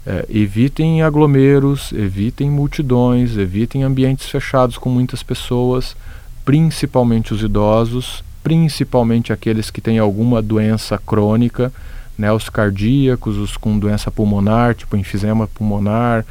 é, 0.06 0.24
evitem 0.30 1.02
aglomeros, 1.02 1.92
evitem 1.92 2.52
multidões, 2.52 3.36
evitem 3.36 3.82
ambientes 3.82 4.30
fechados 4.30 4.78
com 4.78 4.90
muitas 4.90 5.24
pessoas, 5.24 5.98
principalmente 6.46 7.34
os 7.34 7.42
idosos, 7.42 8.24
principalmente 8.44 9.34
aqueles 9.34 9.72
que 9.72 9.82
têm 9.82 9.98
alguma 9.98 10.40
doença 10.40 11.00
crônica, 11.00 11.74
né, 12.18 12.32
os 12.32 12.50
cardíacos, 12.50 13.38
os 13.38 13.58
com 13.58 13.78
doença 13.78 14.10
pulmonar, 14.10 14.76
tipo 14.76 14.96
enfisema 14.96 15.48
pulmonar, 15.48 16.26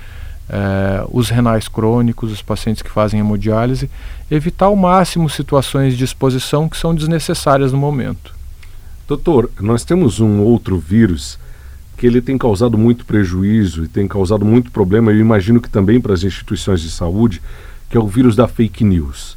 é, 0.49 1.05
os 1.11 1.31
renais 1.31 1.69
crônicos, 1.69 2.31
os 2.33 2.43
pacientes 2.43 2.83
que 2.83 2.91
fazem 2.91 3.21
hemodiálise, 3.21 3.91
evitar 4.31 4.67
ao 4.67 4.77
máximo 4.77 5.29
situações 5.29 5.97
de 5.97 6.05
exposição 6.05 6.69
que 6.69 6.77
são 6.77 6.95
desnecessárias 6.95 7.73
no 7.73 7.79
momento. 7.79 8.35
Doutor, 9.07 9.51
nós 9.61 9.85
temos 9.85 10.21
um 10.21 10.41
outro 10.41 10.79
vírus 10.79 11.39
que 11.97 12.07
ele 12.07 12.21
tem 12.21 12.37
causado 12.37 12.77
muito 12.77 13.05
prejuízo 13.05 13.85
e 13.85 13.89
tem 13.89 14.09
causado 14.09 14.45
muito 14.45 14.71
problema, 14.71 15.13
eu 15.13 15.21
imagino 15.21 15.61
que 15.61 15.69
também 15.69 16.01
para 16.01 16.13
as 16.13 16.23
instituições 16.23 16.81
de 16.81 16.91
saúde, 16.91 17.41
que 17.89 17.97
é 17.97 18.01
o 18.01 18.07
vírus 18.07 18.35
da 18.35 18.49
fake 18.49 18.83
news. 18.83 19.37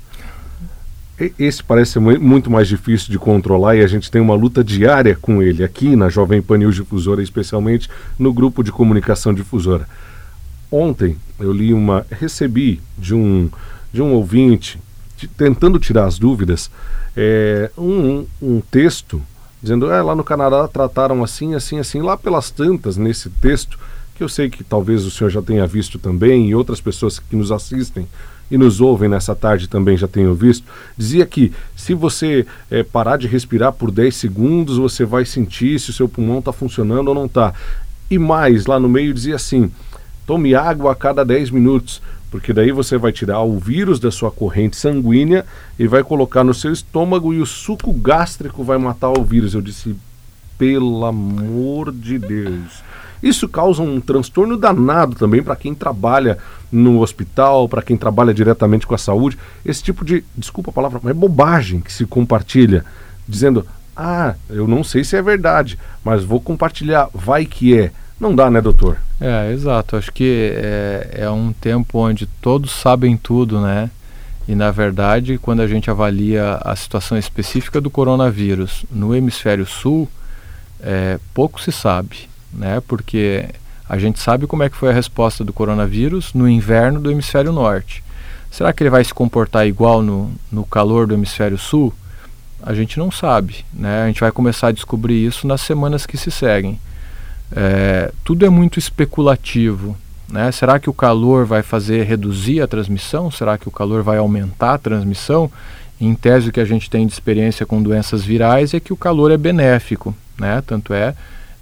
Esse 1.40 1.64
parece 1.64 1.98
muito 2.00 2.52
mais 2.52 2.68
difícil 2.68 3.10
de 3.10 3.18
controlar 3.18 3.76
e 3.76 3.82
a 3.82 3.88
gente 3.88 4.12
tem 4.12 4.22
uma 4.22 4.36
luta 4.36 4.64
diária 4.64 5.18
com 5.20 5.42
ele 5.42 5.64
aqui 5.64 5.96
na 5.96 6.10
Jovem 6.10 6.44
Pan 6.44 6.60
News 6.60 6.76
Difusora, 6.76 7.24
especialmente 7.24 7.90
no 8.20 8.32
grupo 8.32 8.64
de 8.64 8.72
comunicação 8.72 9.34
difusora. 9.34 9.88
Ontem 10.72 11.18
eu 11.40 11.52
li 11.52 11.74
uma, 11.74 12.06
recebi 12.12 12.80
de 12.96 13.16
um, 13.16 13.50
de 13.92 14.00
um 14.00 14.14
ouvinte, 14.14 14.80
de, 15.16 15.28
tentando 15.28 15.80
tirar 15.80 16.06
as 16.06 16.20
dúvidas, 16.20 16.70
é, 17.16 17.72
um, 17.76 18.28
um 18.40 18.62
texto 18.62 19.20
dizendo, 19.60 19.92
é, 19.92 20.00
lá 20.04 20.16
no 20.16 20.24
Canadá 20.24 20.68
trataram 20.68 21.24
assim, 21.24 21.56
assim, 21.56 21.80
assim, 21.80 22.00
lá 22.00 22.16
pelas 22.16 22.52
tantas 22.52 22.96
nesse 22.96 23.30
texto, 23.30 23.80
que 24.14 24.24
eu 24.24 24.30
sei 24.30 24.52
que 24.52 24.64
talvez 24.64 25.04
o 25.04 25.10
senhor 25.10 25.32
já 25.32 25.42
tenha 25.42 25.66
visto 25.66 25.98
também 25.98 26.50
e 26.50 26.56
outras 26.56 26.80
pessoas 26.80 27.18
que 27.18 27.36
nos 27.36 27.52
assistem 27.52 28.08
e 28.50 28.58
nos 28.58 28.80
ouvem 28.80 29.10
nessa 29.10 29.36
tarde 29.36 29.68
também 29.68 29.98
já 29.98 30.08
tenham 30.08 30.34
visto, 30.34 30.66
dizia 30.98 31.26
que 31.26 31.52
se 31.76 31.94
você 31.94 32.46
é, 32.72 32.84
parar 32.84 33.18
de 33.18 33.28
respirar 33.28 33.74
por 33.74 33.92
10 33.92 34.16
segundos, 34.16 34.78
você 34.78 35.06
vai 35.06 35.26
sentir 35.26 35.80
se 35.80 35.90
o 35.90 35.94
seu 35.94 36.08
pulmão 36.08 36.40
está 36.40 36.54
funcionando 36.54 37.10
ou 37.10 37.16
não 37.16 37.26
está. 37.26 37.54
E 38.10 38.18
mais, 38.18 38.66
lá 38.66 38.80
no 38.80 38.88
meio 38.88 39.14
dizia 39.14 39.36
assim: 39.36 39.72
tome 40.26 40.56
água 40.56 40.94
a 40.94 40.96
cada 40.96 41.26
10 41.26 41.50
minutos 41.52 42.02
porque 42.30 42.52
daí 42.52 42.72
você 42.72 42.98
vai 42.98 43.12
tirar 43.12 43.42
o 43.42 43.58
vírus 43.58 44.00
da 44.00 44.12
sua 44.12 44.30
corrente 44.30 44.76
sanguínea 44.76 45.46
e 45.80 45.88
vai 45.88 46.04
colocar 46.04 46.44
no 46.44 46.54
seu 46.54 46.74
estômago 46.74 47.34
e 47.34 47.40
o 47.40 47.46
suco 47.46 47.94
gástrico 47.94 48.64
vai 48.64 48.78
matar 48.78 49.18
o 49.18 49.24
vírus. 49.24 49.54
Eu 49.54 49.62
disse, 49.62 49.96
pelo 50.58 51.06
amor 51.06 51.92
de 51.92 52.20
Deus. 52.20 52.84
Isso 53.22 53.48
causa 53.48 53.82
um 53.82 54.00
transtorno 54.00 54.58
danado 54.58 55.16
também 55.16 55.42
para 55.42 55.56
quem 55.56 55.74
trabalha 55.74 56.38
no 56.72 57.02
hospital, 57.02 57.68
para 57.68 57.82
quem 57.82 57.98
trabalha 57.98 58.34
diretamente 58.34 58.86
com 58.86 58.96
a 58.96 58.98
saúde. 58.98 59.38
Esse 59.66 59.84
tipo 59.84 60.06
de, 60.06 60.24
desculpa 60.36 60.70
a 60.70 60.74
palavra, 60.74 61.00
mas 61.02 61.12
é 61.12 61.14
bobagem 61.14 61.80
que 61.80 61.92
se 61.92 62.06
compartilha, 62.06 62.86
dizendo: 63.28 63.66
ah, 63.96 64.36
eu 64.50 64.68
não 64.68 64.84
sei 64.84 65.04
se 65.04 65.16
é 65.16 65.22
verdade, 65.22 65.80
mas 66.04 66.24
vou 66.24 66.40
compartilhar, 66.40 67.10
vai 67.14 67.46
que 67.46 67.78
é. 67.78 67.92
Não 68.20 68.36
dá, 68.36 68.50
né, 68.50 68.62
doutor? 68.62 68.98
É, 69.22 69.52
exato. 69.52 69.96
Acho 69.96 70.12
que 70.12 70.52
é, 70.56 71.10
é 71.24 71.30
um 71.30 71.54
tempo 71.54 72.00
onde 72.00 72.26
todos 72.26 72.72
sabem 72.72 73.16
tudo, 73.16 73.60
né? 73.62 73.90
E 74.48 74.56
na 74.56 74.72
verdade, 74.72 75.38
quando 75.38 75.62
a 75.62 75.68
gente 75.68 75.90
avalia 75.92 76.60
a 76.64 76.76
situação 76.76 77.18
específica 77.18 77.82
do 77.82 77.90
coronavírus 77.90 78.86
no 78.90 79.14
hemisfério 79.14 79.66
sul, 79.66 80.08
é, 80.82 81.20
pouco 81.34 81.60
se 81.62 81.72
sabe, 81.72 82.30
né? 82.54 82.82
Porque 82.88 83.46
a 83.88 83.98
gente 83.98 84.20
sabe 84.20 84.48
como 84.48 84.64
é 84.64 84.70
que 84.70 84.76
foi 84.76 84.90
a 84.90 84.94
resposta 84.94 85.44
do 85.44 85.54
coronavírus 85.54 86.34
no 86.34 86.48
inverno 86.48 87.00
do 87.00 87.12
hemisfério 87.12 87.52
norte. 87.52 88.04
Será 88.52 88.74
que 88.74 88.84
ele 88.84 88.90
vai 88.90 89.04
se 89.04 89.14
comportar 89.14 89.68
igual 89.68 90.02
no, 90.02 90.32
no 90.52 90.66
calor 90.66 91.08
do 91.08 91.14
hemisfério 91.14 91.58
sul? 91.58 91.94
A 92.62 92.74
gente 92.74 92.98
não 92.98 93.12
sabe, 93.12 93.66
né? 93.74 94.04
A 94.04 94.08
gente 94.08 94.20
vai 94.20 94.32
começar 94.32 94.68
a 94.68 94.72
descobrir 94.72 95.26
isso 95.26 95.48
nas 95.48 95.62
semanas 95.62 96.06
que 96.06 96.18
se 96.18 96.32
seguem. 96.32 96.80
É, 97.56 98.12
tudo 98.24 98.46
é 98.46 98.50
muito 98.50 98.80
especulativo. 98.80 99.96
Né? 100.30 100.52
Será 100.52 100.80
que 100.80 100.90
o 100.90 100.94
calor 100.94 101.46
vai 101.46 101.62
fazer 101.62 102.04
reduzir 102.04 102.62
a 102.62 102.68
transmissão? 102.68 103.32
Será 103.32 103.58
que 103.58 103.68
o 103.68 103.72
calor 103.72 104.04
vai 104.04 104.18
aumentar 104.18 104.74
a 104.74 104.78
transmissão? 104.78 105.50
Em 106.00 106.14
tese, 106.14 106.50
o 106.50 106.52
que 106.52 106.60
a 106.60 106.66
gente 106.66 106.90
tem 106.90 107.08
de 107.08 107.14
experiência 107.14 107.66
com 107.66 107.82
doenças 107.82 108.24
virais 108.24 108.74
é 108.74 108.80
que 108.80 108.94
o 108.94 108.98
calor 108.98 109.32
é 109.32 109.38
benéfico. 109.38 110.16
Né? 110.38 110.62
Tanto 110.66 110.94
é, 110.94 111.16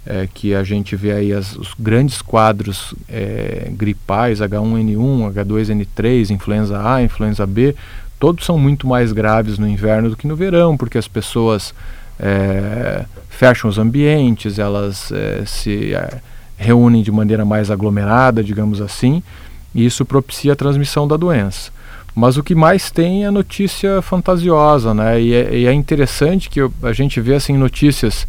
é 0.06 0.28
que 0.32 0.54
a 0.54 0.62
gente 0.62 0.94
vê 0.94 1.12
aí 1.12 1.32
as, 1.32 1.56
os 1.56 1.74
grandes 1.78 2.22
quadros 2.22 2.94
é, 3.08 3.68
gripais, 3.72 4.40
H1N1, 4.40 5.32
H2N3, 5.34 6.30
influenza 6.30 6.80
A, 6.80 7.02
influenza 7.02 7.44
B, 7.46 7.74
todos 8.18 8.44
são 8.44 8.58
muito 8.58 8.86
mais 8.86 9.12
graves 9.12 9.58
no 9.58 9.68
inverno 9.68 10.10
do 10.10 10.16
que 10.16 10.26
no 10.26 10.36
verão, 10.36 10.76
porque 10.76 10.96
as 10.96 11.08
pessoas 11.08 11.74
é, 12.18 13.04
fecham 13.28 13.68
os 13.68 13.78
ambientes, 13.78 14.58
elas 14.58 15.10
é, 15.12 15.42
se 15.44 15.94
é, 15.94 16.20
reúnem 16.56 17.02
de 17.02 17.12
maneira 17.12 17.44
mais 17.44 17.70
aglomerada, 17.70 18.42
digamos 18.42 18.80
assim, 18.80 19.22
e 19.74 19.84
isso 19.84 20.04
propicia 20.04 20.52
a 20.54 20.56
transmissão 20.56 21.06
da 21.06 21.16
doença. 21.16 21.70
Mas 22.14 22.38
o 22.38 22.42
que 22.42 22.54
mais 22.54 22.90
tem 22.90 23.26
é 23.26 23.30
notícia 23.30 24.00
fantasiosa, 24.00 24.94
né? 24.94 25.20
E 25.20 25.34
é, 25.34 25.54
e 25.54 25.66
é 25.66 25.72
interessante 25.72 26.48
que 26.48 26.60
a 26.82 26.92
gente 26.94 27.20
vê 27.20 27.34
assim 27.34 27.58
notícias. 27.58 28.26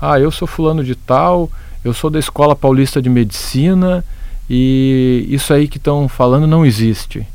Ah, 0.00 0.20
eu 0.20 0.30
sou 0.30 0.46
fulano 0.46 0.84
de 0.84 0.94
tal, 0.94 1.50
eu 1.84 1.94
sou 1.94 2.10
da 2.10 2.18
Escola 2.18 2.54
Paulista 2.54 3.00
de 3.00 3.08
Medicina 3.08 4.04
e 4.48 5.26
isso 5.28 5.52
aí 5.52 5.68
que 5.68 5.78
estão 5.78 6.08
falando 6.08 6.46
não 6.46 6.64
existe. 6.64 7.26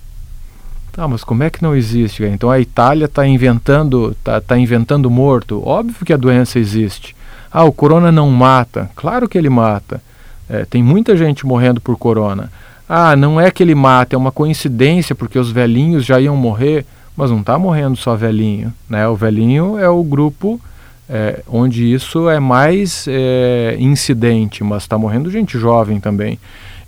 Tá, 0.92 1.08
mas 1.08 1.24
como 1.24 1.44
é 1.44 1.50
que 1.50 1.64
não 1.64 1.76
existe? 1.76 2.24
Então 2.24 2.52
a 2.52 2.60
Itália 2.60 3.06
está 3.06 3.26
inventando, 3.26 4.16
tá, 4.24 4.42
tá 4.42 4.58
inventando 4.58 5.10
morto. 5.10 5.66
Óbvio 5.66 6.06
que 6.06 6.14
a 6.14 6.18
doença 6.18 6.60
existe. 6.60 7.16
Ah, 7.52 7.64
o 7.64 7.72
corona 7.72 8.12
não 8.12 8.30
mata. 8.30 8.90
Claro 8.96 9.28
que 9.28 9.38
ele 9.38 9.50
mata. 9.50 10.02
É, 10.50 10.66
tem 10.66 10.84
muita 10.84 11.16
gente 11.16 11.46
morrendo 11.46 11.80
por 11.80 11.98
corona. 11.98 12.52
Ah, 12.88 13.16
não 13.16 13.40
é 13.40 13.50
que 13.50 13.64
ele 13.64 13.74
mata, 13.74 14.16
é 14.16 14.18
uma 14.18 14.34
coincidência 14.34 15.16
porque 15.16 15.40
os 15.40 15.50
velhinhos 15.50 16.04
já 16.04 16.20
iam 16.20 16.36
morrer, 16.36 16.86
mas 17.16 17.32
não 17.32 17.40
está 17.40 17.58
morrendo 17.58 17.96
só 17.96 18.18
velhinho. 18.18 18.74
Né? 18.90 19.08
O 19.08 19.16
velhinho 19.16 19.80
é 19.80 19.88
o 19.88 20.04
grupo 20.04 20.60
é, 21.14 21.44
onde 21.46 21.94
isso 21.94 22.30
é 22.30 22.40
mais 22.40 23.06
é, 23.06 23.76
incidente, 23.78 24.64
mas 24.64 24.84
está 24.84 24.98
morrendo 24.98 25.30
gente 25.30 25.60
jovem 25.60 26.00
também. 26.00 26.40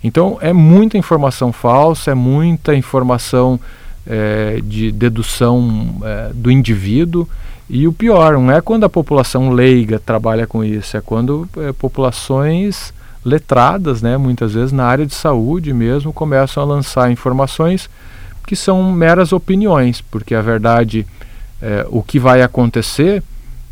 Então 0.02 0.38
é 0.40 0.54
muita 0.54 0.98
informação 0.98 1.52
falsa, 1.52 2.12
é 2.12 2.14
muita 2.14 2.74
informação 2.74 3.60
é, 4.08 4.62
de 4.64 4.94
dedução 4.94 5.98
é, 6.02 6.32
do 6.34 6.50
indivíduo. 6.50 7.28
E 7.70 7.86
o 7.86 7.92
pior, 7.92 8.34
não 8.34 8.50
é 8.50 8.62
quando 8.62 8.86
a 8.86 8.90
população 8.90 9.50
leiga 9.50 10.00
trabalha 10.00 10.48
com 10.48 10.64
isso, 10.64 10.96
é 10.96 11.02
quando 11.02 11.48
é, 11.58 11.74
populações 11.74 12.94
letradas, 13.26 14.02
né, 14.02 14.16
muitas 14.16 14.54
vezes 14.54 14.72
na 14.72 14.86
área 14.86 15.06
de 15.06 15.14
saúde 15.14 15.74
mesmo, 15.74 16.14
começam 16.14 16.64
a 16.64 16.66
lançar 16.66 17.12
informações 17.12 17.90
que 18.46 18.56
são 18.56 18.92
meras 18.92 19.34
opiniões, 19.34 20.02
porque 20.02 20.36
a 20.36 20.42
verdade, 20.42 21.06
é, 21.62 21.86
o 21.90 22.02
que 22.04 22.20
vai 22.20 22.42
acontecer, 22.42 23.24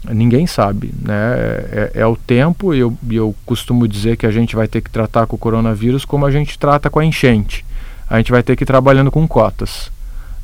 ninguém 0.10 0.48
sabe. 0.48 0.94
Né? 1.02 1.14
É, 1.14 1.92
é, 1.96 2.02
é 2.02 2.06
o 2.06 2.16
tempo, 2.16 2.74
e 2.74 2.80
eu, 2.80 2.98
eu 3.10 3.36
costumo 3.46 3.88
dizer 3.88 4.18
que 4.18 4.26
a 4.26 4.32
gente 4.32 4.56
vai 4.56 4.68
ter 4.68 4.82
que 4.82 4.90
tratar 4.90 5.28
com 5.28 5.36
o 5.36 5.40
coronavírus 5.40 6.06
como 6.06 6.26
a 6.26 6.32
gente 6.32 6.58
trata 6.58 6.90
com 6.90 7.00
a 7.00 7.06
enchente. 7.06 7.66
A 8.10 8.18
gente 8.18 8.32
vai 8.32 8.44
ter 8.44 8.56
que 8.56 8.64
ir 8.64 8.68
trabalhando 8.68 9.12
com 9.12 9.28
cotas. 9.28 9.92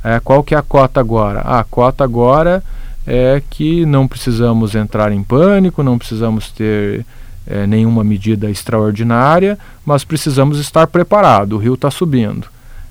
É, 0.04 0.20
qual 0.20 0.44
que 0.44 0.56
é 0.56 0.58
a 0.58 0.62
cota 0.62 1.00
agora? 1.00 1.42
Ah, 1.42 1.60
a 1.60 1.64
cota 1.64 2.04
agora 2.04 2.64
é 3.06 3.42
que 3.50 3.86
não 3.86 4.08
precisamos 4.08 4.76
entrar 4.76 5.12
em 5.12 5.24
pânico, 5.24 5.84
não 5.84 5.98
precisamos 5.98 6.52
ter 6.52 7.06
é, 7.46 7.66
nenhuma 7.66 8.04
medida 8.04 8.50
extraordinária, 8.50 9.58
mas 9.86 10.04
precisamos 10.04 10.60
estar 10.60 10.88
preparados. 10.88 11.58
O 11.58 11.62
rio 11.62 11.74
está 11.74 11.90
subindo. 11.90 12.48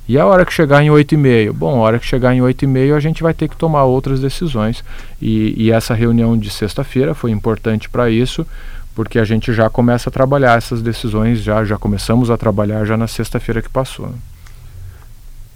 E 0.09 0.19
a 0.19 0.25
hora 0.25 0.47
que 0.47 0.53
chegar 0.53 0.83
em 0.83 0.89
8,5? 0.89 1.53
Bom, 1.53 1.79
a 1.79 1.81
hora 1.81 1.99
que 1.99 2.07
chegar 2.07 2.33
em 2.33 2.41
8,5 2.41 2.95
a 2.95 3.01
gente 3.01 3.23
vai 3.23 3.35
ter 3.35 3.49
que 3.49 3.57
tomar 3.57 3.85
outras 3.85 4.21
decisões. 4.21 4.85
E, 5.21 5.55
e 5.57 5.73
essa 5.73 5.95
reunião 5.95 6.39
de 6.39 6.49
sexta-feira 6.49 7.15
foi 7.15 7.33
importante 7.33 7.89
para 7.89 8.09
isso, 8.09 8.47
porque 8.95 9.19
a 9.19 9.25
gente 9.25 9.53
já 9.53 9.69
começa 9.69 10.09
a 10.09 10.13
trabalhar 10.13 10.57
essas 10.57 10.81
decisões, 10.81 11.41
já, 11.41 11.65
já 11.65 11.77
começamos 11.77 12.31
a 12.31 12.37
trabalhar 12.37 12.85
já 12.85 12.97
na 12.97 13.09
sexta-feira 13.09 13.61
que 13.61 13.69
passou. 13.69 14.15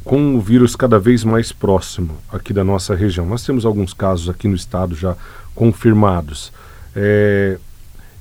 Com 0.02 0.34
o 0.34 0.40
vírus 0.40 0.74
cada 0.74 0.98
vez 0.98 1.22
mais 1.22 1.52
próximo 1.52 2.16
aqui 2.32 2.52
da 2.52 2.64
nossa 2.64 2.94
região, 2.96 3.26
nós 3.26 3.44
temos 3.44 3.64
alguns 3.64 3.94
casos 3.94 4.28
aqui 4.28 4.48
no 4.48 4.56
estado 4.56 4.96
já 4.96 5.14
confirmados. 5.54 6.52
É, 6.96 7.56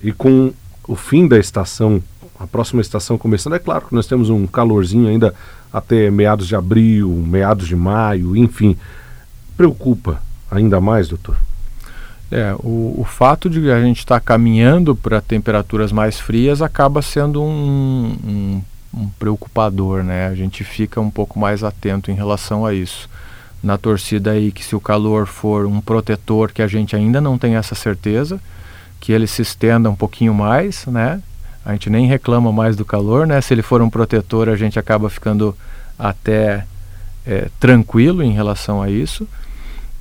e 0.03 0.11
com 0.11 0.53
o 0.87 0.95
fim 0.95 1.27
da 1.27 1.39
estação, 1.39 2.03
a 2.39 2.47
próxima 2.47 2.81
estação 2.81 3.17
começando, 3.17 3.55
é 3.55 3.59
claro 3.59 3.87
que 3.87 3.93
nós 3.93 4.07
temos 4.07 4.29
um 4.29 4.47
calorzinho 4.47 5.09
ainda 5.09 5.35
até 5.71 6.09
meados 6.09 6.47
de 6.47 6.55
abril, 6.55 7.09
meados 7.27 7.67
de 7.67 7.75
maio, 7.75 8.35
enfim. 8.35 8.77
Preocupa 9.57 10.21
ainda 10.49 10.79
mais, 10.79 11.09
doutor? 11.09 11.35
É, 12.31 12.53
o, 12.59 12.95
o 12.97 13.03
fato 13.03 13.49
de 13.49 13.69
a 13.69 13.81
gente 13.81 13.99
estar 13.99 14.19
tá 14.19 14.25
caminhando 14.25 14.95
para 14.95 15.19
temperaturas 15.19 15.91
mais 15.91 16.19
frias 16.19 16.61
acaba 16.61 17.01
sendo 17.01 17.43
um, 17.43 18.15
um, 18.23 18.61
um, 18.93 19.09
preocupador, 19.19 20.03
né? 20.03 20.27
A 20.27 20.35
gente 20.35 20.63
fica 20.63 21.01
um 21.01 21.09
pouco 21.09 21.37
mais 21.37 21.63
atento 21.63 22.09
em 22.09 22.13
relação 22.13 22.65
a 22.65 22.73
isso. 22.73 23.09
Na 23.61 23.77
torcida 23.77 24.31
aí 24.31 24.51
que 24.51 24.63
se 24.63 24.75
o 24.75 24.79
calor 24.79 25.25
for 25.25 25.65
um 25.65 25.81
protetor 25.81 26.53
que 26.53 26.61
a 26.61 26.67
gente 26.67 26.95
ainda 26.95 27.19
não 27.19 27.37
tem 27.37 27.55
essa 27.55 27.75
certeza, 27.75 28.39
que 28.99 29.11
ele 29.11 29.27
se 29.27 29.41
estenda 29.41 29.89
um 29.89 29.95
pouquinho 29.95 30.33
mais, 30.33 30.85
né? 30.85 31.21
A 31.69 31.73
gente 31.73 31.89
nem 31.89 32.07
reclama 32.07 32.51
mais 32.51 32.75
do 32.75 32.83
calor, 32.83 33.27
né? 33.27 33.39
Se 33.41 33.53
ele 33.53 33.61
for 33.61 33.81
um 33.81 33.89
protetor, 33.89 34.49
a 34.49 34.55
gente 34.55 34.79
acaba 34.79 35.09
ficando 35.09 35.55
até 35.97 36.65
é, 37.25 37.47
tranquilo 37.59 38.23
em 38.23 38.31
relação 38.31 38.81
a 38.81 38.89
isso. 38.89 39.27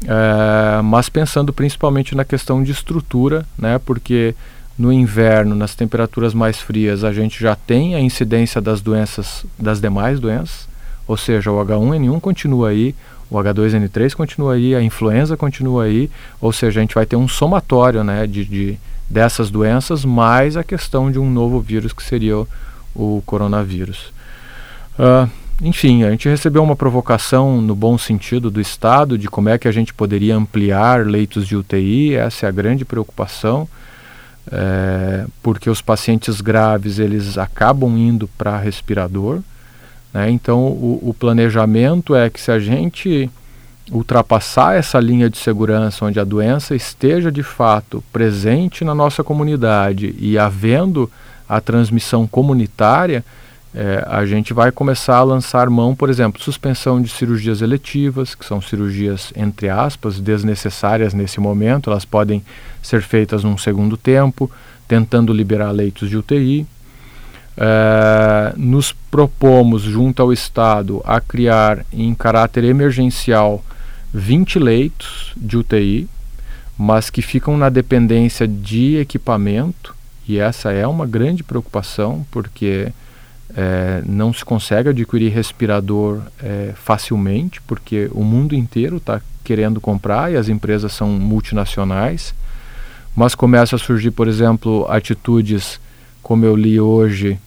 É, 0.05 0.81
mas 0.83 1.09
pensando 1.09 1.53
principalmente 1.53 2.15
na 2.15 2.25
questão 2.25 2.63
de 2.63 2.73
estrutura, 2.73 3.45
né? 3.59 3.79
Porque 3.85 4.35
no 4.79 4.93
inverno, 4.93 5.55
nas 5.55 5.75
temperaturas 5.75 6.33
mais 6.33 6.59
frias, 6.59 7.05
a 7.05 7.13
gente 7.13 7.39
já 7.39 7.55
tem 7.55 7.95
a 7.95 8.01
incidência 8.01 8.61
das 8.61 8.81
doenças, 8.81 9.45
das 9.59 9.81
demais 9.81 10.21
doenças, 10.21 10.69
ou 11.07 11.17
seja, 11.17 11.51
o 11.51 11.57
H1N1 11.57 12.21
continua 12.21 12.69
aí, 12.69 12.95
o 13.29 13.37
H2N3 13.37 14.15
continua 14.15 14.55
aí, 14.55 14.75
a 14.75 14.81
influenza 14.81 15.37
continua 15.37 15.85
aí, 15.85 16.09
ou 16.41 16.53
seja, 16.53 16.79
a 16.79 16.83
gente 16.83 16.95
vai 16.95 17.05
ter 17.05 17.17
um 17.17 17.27
somatório, 17.27 18.05
né, 18.05 18.27
de, 18.27 18.45
de 18.45 18.79
dessas 19.09 19.51
doenças, 19.51 20.05
mais 20.05 20.57
a 20.57 20.65
questão 20.65 21.11
de 21.11 21.19
um 21.19 21.31
novo 21.31 21.61
vírus 21.61 21.93
que 21.93 22.03
seria 22.03 22.39
o, 22.39 22.49
o 22.95 23.23
coronavírus. 23.25 24.13
Uh, 24.99 25.31
enfim, 25.61 26.05
a 26.05 26.11
gente 26.11 26.29
recebeu 26.29 26.63
uma 26.63 26.77
provocação 26.77 27.61
no 27.61 27.75
bom 27.75 27.99
sentido 27.99 28.49
do 28.49 28.61
Estado 28.61 29.19
de 29.19 29.29
como 29.29 29.49
é 29.49 29.59
que 29.59 29.67
a 29.67 29.73
gente 29.73 29.93
poderia 29.93 30.37
ampliar 30.37 31.05
leitos 31.05 31.47
de 31.47 31.57
UTI, 31.57 32.15
essa 32.15 32.47
é 32.47 32.49
a 32.49 32.53
grande 32.53 32.85
preocupação, 32.85 33.69
é, 34.53 35.27
porque 35.43 35.69
os 35.69 35.83
pacientes 35.83 36.41
graves 36.41 37.01
eles 37.01 37.37
acabam 37.37 37.99
indo 37.99 38.29
para 38.39 38.57
respirador, 38.57 39.41
né? 40.15 40.31
então 40.31 40.61
o, 40.61 41.01
o 41.03 41.13
planejamento 41.13 42.15
é 42.15 42.31
que 42.31 42.41
se 42.41 42.53
a 42.53 42.61
gente 42.61 43.29
ultrapassar 43.91 44.77
essa 44.77 44.99
linha 45.01 45.31
de 45.31 45.39
segurança 45.39 46.05
onde 46.05 46.21
a 46.21 46.25
doença 46.25 46.75
esteja 46.75 47.31
de 47.33 47.43
fato 47.43 48.03
presente 48.13 48.85
na 48.85 48.95
nossa 48.95 49.25
comunidade 49.25 50.15
e 50.19 50.39
havendo 50.39 51.11
a 51.49 51.61
transmissão 51.61 52.27
comunitária, 52.27 53.25
é, 53.75 54.05
a 54.07 54.25
gente 54.27 54.53
vai 54.53 54.71
começar 54.71 55.17
a 55.17 55.23
lançar 55.23 55.69
mão, 55.71 55.95
por 55.95 56.11
exemplo, 56.11 56.43
suspensão 56.43 57.01
de 57.01 57.09
cirurgias 57.09 57.63
eletivas, 57.63 58.35
que 58.35 58.45
são 58.45 58.61
cirurgias, 58.61 59.33
entre 59.37 59.69
aspas, 59.69 60.21
desnecessárias 60.21 61.15
nesse 61.15 61.41
momento, 61.41 61.91
elas 61.91 62.05
podem 62.05 62.43
ser 62.83 63.03
feitas 63.03 63.45
num 63.45 63.57
segundo 63.57 63.97
tempo, 63.97 64.51
tentando 64.87 65.33
liberar 65.33 65.71
leitos 65.71 66.09
de 66.09 66.17
UTI. 66.17 66.67
É, 67.57 68.53
nos 68.57 68.93
propomos, 68.93 69.83
junto 69.83 70.23
ao 70.23 70.33
Estado, 70.33 71.03
a 71.05 71.21
criar 71.21 71.85
em 71.93 72.15
caráter 72.15 72.65
emergencial 72.65 73.63
20 74.13 74.59
leitos 74.59 75.33
de 75.37 75.57
UTI, 75.57 76.09
mas 76.77 77.11
que 77.11 77.23
ficam 77.23 77.57
na 77.57 77.69
dependência 77.69 78.47
de 78.47 78.97
equipamento, 78.97 79.95
e 80.29 80.39
essa 80.39 80.71
é 80.71 80.87
uma 80.87 81.07
grande 81.07 81.43
preocupação, 81.43 82.25
porque 82.31 82.93
é, 83.57 84.03
não 84.07 84.33
se 84.33 84.45
consegue 84.45 84.91
adquirir 84.91 85.33
respirador 85.33 86.21
é, 86.43 86.73
facilmente, 86.75 87.61
porque 87.63 88.09
o 88.13 88.23
mundo 88.23 88.55
inteiro 88.55 88.99
está 88.99 89.21
querendo 89.43 89.81
comprar 89.81 90.31
e 90.31 90.37
as 90.37 90.49
empresas 90.49 90.93
são 90.93 91.09
multinacionais. 91.09 92.35
Mas 93.17 93.35
começa 93.35 93.75
a 93.77 93.79
surgir, 93.79 94.11
por 94.11 94.29
exemplo, 94.29 94.87
atitudes, 94.89 95.81
como 96.23 96.45
eu 96.45 96.55
li 96.55 96.79
hoje, 96.79 97.39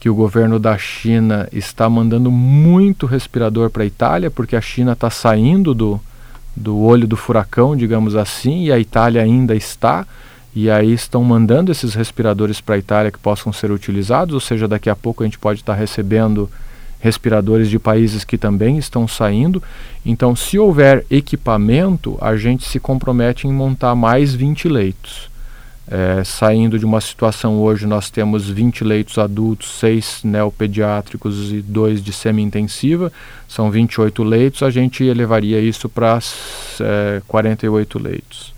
que 0.00 0.08
o 0.08 0.14
governo 0.14 0.58
da 0.58 0.78
China 0.78 1.46
está 1.52 1.88
mandando 1.88 2.30
muito 2.30 3.04
respirador 3.04 3.68
para 3.68 3.82
a 3.82 3.86
Itália, 3.86 4.30
porque 4.30 4.56
a 4.56 4.60
China 4.60 4.92
está 4.92 5.10
saindo 5.10 5.74
do, 5.74 6.00
do 6.56 6.78
olho 6.78 7.06
do 7.06 7.18
furacão, 7.18 7.76
digamos 7.76 8.16
assim, 8.16 8.64
e 8.64 8.72
a 8.72 8.78
Itália 8.78 9.22
ainda 9.22 9.54
está. 9.54 10.06
E 10.56 10.70
aí 10.70 10.92
estão 10.92 11.22
mandando 11.22 11.70
esses 11.70 11.94
respiradores 11.94 12.62
para 12.62 12.74
a 12.74 12.78
Itália 12.78 13.12
que 13.12 13.18
possam 13.18 13.52
ser 13.52 13.70
utilizados, 13.70 14.34
ou 14.34 14.40
seja, 14.40 14.66
daqui 14.66 14.88
a 14.88 14.96
pouco 14.96 15.22
a 15.22 15.26
gente 15.26 15.38
pode 15.38 15.60
estar 15.60 15.74
tá 15.74 15.78
recebendo 15.78 16.50
respiradores 16.98 17.68
de 17.68 17.78
países 17.78 18.24
que 18.24 18.38
também 18.38 18.78
estão 18.78 19.06
saindo. 19.06 19.62
Então, 20.04 20.34
se 20.34 20.58
houver 20.58 21.04
equipamento, 21.10 22.16
a 22.20 22.36
gente 22.36 22.66
se 22.66 22.80
compromete 22.80 23.46
em 23.46 23.52
montar 23.52 23.94
mais 23.94 24.34
20 24.34 24.66
leitos. 24.66 25.29
É, 25.88 26.22
saindo 26.22 26.78
de 26.78 26.84
uma 26.84 27.00
situação 27.00 27.58
hoje, 27.58 27.84
nós 27.84 28.10
temos 28.10 28.48
20 28.48 28.84
leitos 28.84 29.18
adultos, 29.18 29.72
6 29.80 30.20
neopediátricos 30.22 31.52
e 31.52 31.60
2 31.60 32.02
de 32.02 32.12
semi-intensiva, 32.12 33.12
são 33.48 33.70
28 33.70 34.22
leitos, 34.22 34.62
a 34.62 34.70
gente 34.70 35.02
elevaria 35.02 35.60
isso 35.60 35.88
para 35.88 36.20
é, 36.80 37.20
48 37.26 37.98
leitos. 37.98 38.54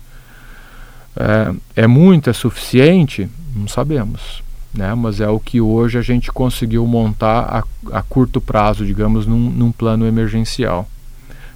É, 1.15 1.83
é 1.83 1.87
muito, 1.87 2.29
é 2.29 2.33
suficiente? 2.33 3.27
Não 3.55 3.67
sabemos, 3.67 4.43
né? 4.73 4.93
mas 4.93 5.19
é 5.19 5.27
o 5.27 5.39
que 5.39 5.61
hoje 5.61 5.97
a 5.97 6.01
gente 6.01 6.31
conseguiu 6.31 6.85
montar 6.85 7.65
a, 7.91 7.97
a 7.97 8.01
curto 8.03 8.41
prazo, 8.41 8.85
digamos, 8.85 9.25
num, 9.25 9.49
num 9.49 9.71
plano 9.71 10.05
emergencial. 10.05 10.87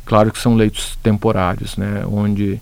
Claro 0.05 0.31
que 0.31 0.39
são 0.39 0.55
leitos 0.55 0.97
temporários, 1.03 1.75
né? 1.77 2.03
onde 2.09 2.61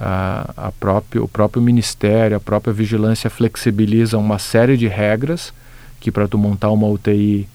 a, 0.00 0.50
a 0.56 0.72
próprio, 0.72 1.24
o 1.24 1.28
próprio 1.28 1.62
Ministério, 1.62 2.36
a 2.36 2.40
própria 2.40 2.72
vigilância 2.72 3.30
flexibiliza 3.30 4.18
uma 4.18 4.38
série 4.38 4.76
de 4.76 4.88
regras 4.88 5.52
que 6.00 6.10
para 6.10 6.28
tu 6.28 6.36
montar 6.36 6.70
uma 6.70 6.86
UTI 6.86 7.48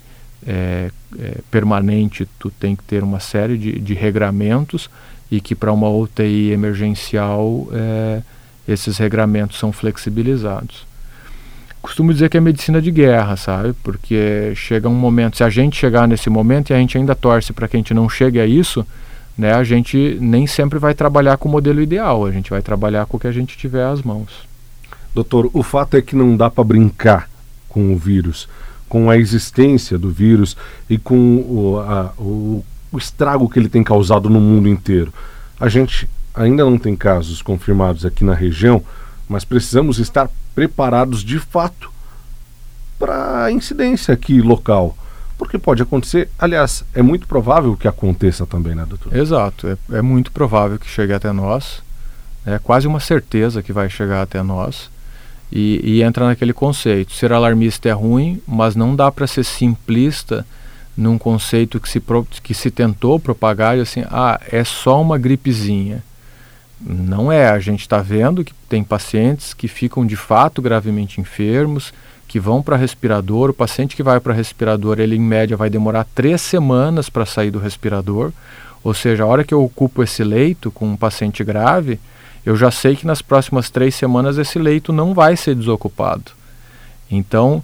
é, 0.45 0.89
é, 1.19 1.37
permanente 1.51 2.27
tu 2.39 2.49
tem 2.49 2.75
que 2.75 2.83
ter 2.83 3.03
uma 3.03 3.19
série 3.19 3.57
de, 3.57 3.79
de 3.79 3.93
regramentos 3.93 4.89
e 5.29 5.39
que 5.39 5.53
para 5.53 5.71
uma 5.71 5.89
UTI 5.89 6.51
emergencial 6.51 7.67
é, 7.71 8.21
esses 8.67 8.97
regramentos 8.97 9.59
são 9.59 9.71
flexibilizados. 9.71 10.87
Costumo 11.81 12.13
dizer 12.13 12.29
que 12.29 12.37
é 12.37 12.41
medicina 12.41 12.81
de 12.81 12.91
guerra, 12.91 13.37
sabe? 13.37 13.73
Porque 13.83 14.53
chega 14.55 14.89
um 14.89 14.93
momento, 14.93 15.37
se 15.37 15.43
a 15.43 15.49
gente 15.49 15.77
chegar 15.77 16.07
nesse 16.07 16.29
momento 16.29 16.71
e 16.71 16.73
a 16.73 16.77
gente 16.77 16.97
ainda 16.97 17.15
torce 17.15 17.53
para 17.53 17.67
que 17.67 17.77
a 17.77 17.79
gente 17.79 17.93
não 17.93 18.09
chegue 18.09 18.39
a 18.39 18.45
isso, 18.45 18.85
né, 19.39 19.53
a 19.53 19.63
gente 19.63 20.17
nem 20.19 20.45
sempre 20.45 20.77
vai 20.77 20.93
trabalhar 20.93 21.37
com 21.37 21.47
o 21.47 21.51
modelo 21.51 21.81
ideal, 21.81 22.25
a 22.25 22.31
gente 22.31 22.49
vai 22.49 22.61
trabalhar 22.61 23.05
com 23.05 23.15
o 23.15 23.19
que 23.19 23.25
a 23.25 23.31
gente 23.31 23.57
tiver 23.57 23.85
às 23.85 24.01
mãos. 24.01 24.45
Doutor, 25.15 25.49
o 25.53 25.63
fato 25.63 25.95
é 25.95 26.01
que 26.01 26.13
não 26.13 26.35
dá 26.35 26.49
para 26.49 26.61
brincar 26.61 27.29
com 27.69 27.93
o 27.93 27.97
vírus, 27.97 28.49
com 28.89 29.09
a 29.09 29.17
existência 29.17 29.97
do 29.97 30.09
vírus 30.09 30.57
e 30.89 30.97
com 30.97 31.37
o, 31.37 31.79
a, 31.79 32.11
o, 32.17 32.65
o 32.91 32.97
estrago 32.97 33.47
que 33.47 33.57
ele 33.57 33.69
tem 33.69 33.81
causado 33.81 34.29
no 34.29 34.41
mundo 34.41 34.67
inteiro. 34.67 35.13
A 35.57 35.69
gente 35.69 36.09
ainda 36.35 36.65
não 36.65 36.77
tem 36.77 36.93
casos 36.93 37.41
confirmados 37.41 38.05
aqui 38.05 38.25
na 38.25 38.33
região, 38.33 38.83
mas 39.25 39.45
precisamos 39.45 39.99
estar 39.99 40.29
preparados 40.53 41.23
de 41.23 41.39
fato 41.39 41.89
para 42.99 43.45
a 43.45 43.51
incidência 43.53 44.13
aqui 44.13 44.41
local. 44.41 44.97
Porque 45.39 45.57
pode 45.57 45.81
acontecer, 45.81 46.29
aliás, 46.37 46.83
é 46.93 47.01
muito 47.01 47.25
provável 47.25 47.77
que 47.77 47.87
aconteça 47.87 48.45
também, 48.45 48.75
né, 48.75 48.85
doutor? 48.85 49.15
Exato, 49.15 49.67
é, 49.69 49.77
é 49.97 50.01
muito 50.01 50.33
provável 50.33 50.77
que 50.77 50.89
chegue 50.89 51.13
até 51.13 51.31
nós. 51.31 51.81
É 52.45 52.59
quase 52.59 52.87
uma 52.87 52.99
certeza 52.99 53.63
que 53.63 53.71
vai 53.71 53.89
chegar 53.89 54.21
até 54.21 54.43
nós. 54.43 54.89
E, 55.49 55.79
e 55.81 56.03
entra 56.03 56.27
naquele 56.27 56.51
conceito: 56.51 57.13
ser 57.13 57.31
alarmista 57.31 57.87
é 57.87 57.93
ruim, 57.93 58.41
mas 58.45 58.75
não 58.75 58.93
dá 58.93 59.09
para 59.09 59.25
ser 59.25 59.45
simplista 59.45 60.45
num 60.95 61.17
conceito 61.17 61.79
que 61.79 61.87
se, 61.87 62.01
pro, 62.01 62.27
que 62.43 62.53
se 62.53 62.69
tentou 62.69 63.17
propagar 63.17 63.77
e 63.77 63.81
assim, 63.81 64.03
ah, 64.11 64.37
é 64.51 64.65
só 64.65 65.01
uma 65.01 65.17
gripezinha. 65.17 66.03
Não 66.81 67.31
é, 67.31 67.49
a 67.49 67.59
gente 67.59 67.79
está 67.79 68.01
vendo 68.01 68.43
que 68.43 68.53
tem 68.67 68.83
pacientes 68.83 69.53
que 69.53 69.69
ficam 69.69 70.05
de 70.05 70.17
fato 70.17 70.61
gravemente 70.61 71.21
enfermos, 71.21 71.93
que 72.29 72.39
vão 72.39 72.61
para 72.61 72.77
respirador. 72.77 73.49
O 73.49 73.53
paciente 73.53 73.95
que 73.95 74.03
vai 74.03 74.19
para 74.19 74.35
respirador, 74.35 74.99
ele 74.99 75.15
em 75.15 75.19
média 75.19 75.57
vai 75.57 75.69
demorar 75.69 76.05
três 76.15 76.39
semanas 76.39 77.09
para 77.09 77.25
sair 77.25 77.49
do 77.49 77.57
respirador. 77.57 78.31
Ou 78.83 78.93
seja, 78.93 79.23
a 79.23 79.25
hora 79.25 79.43
que 79.43 79.53
eu 79.53 79.63
ocupo 79.63 80.03
esse 80.03 80.23
leito 80.23 80.69
com 80.71 80.87
um 80.87 80.95
paciente 80.95 81.43
grave, 81.43 81.99
eu 82.45 82.55
já 82.55 82.69
sei 82.69 82.95
que 82.95 83.05
nas 83.05 83.21
próximas 83.21 83.71
três 83.71 83.95
semanas 83.95 84.37
esse 84.37 84.59
leito 84.59 84.93
não 84.93 85.13
vai 85.13 85.35
ser 85.35 85.55
desocupado. 85.55 86.31
Então, 87.09 87.63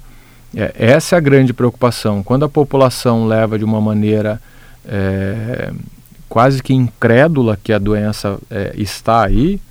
é, 0.54 0.74
essa 0.76 1.16
é 1.16 1.18
a 1.18 1.22
grande 1.22 1.54
preocupação. 1.54 2.24
Quando 2.24 2.44
a 2.44 2.50
população 2.50 3.28
leva 3.28 3.60
de 3.60 3.64
uma 3.64 3.80
maneira 3.80 4.42
é, 4.84 5.72
quase 6.28 6.62
que 6.64 6.74
incrédula 6.74 7.58
que 7.64 7.72
a 7.72 7.78
doença 7.78 8.40
é, 8.50 8.74
está 8.76 9.24
aí, 9.24 9.62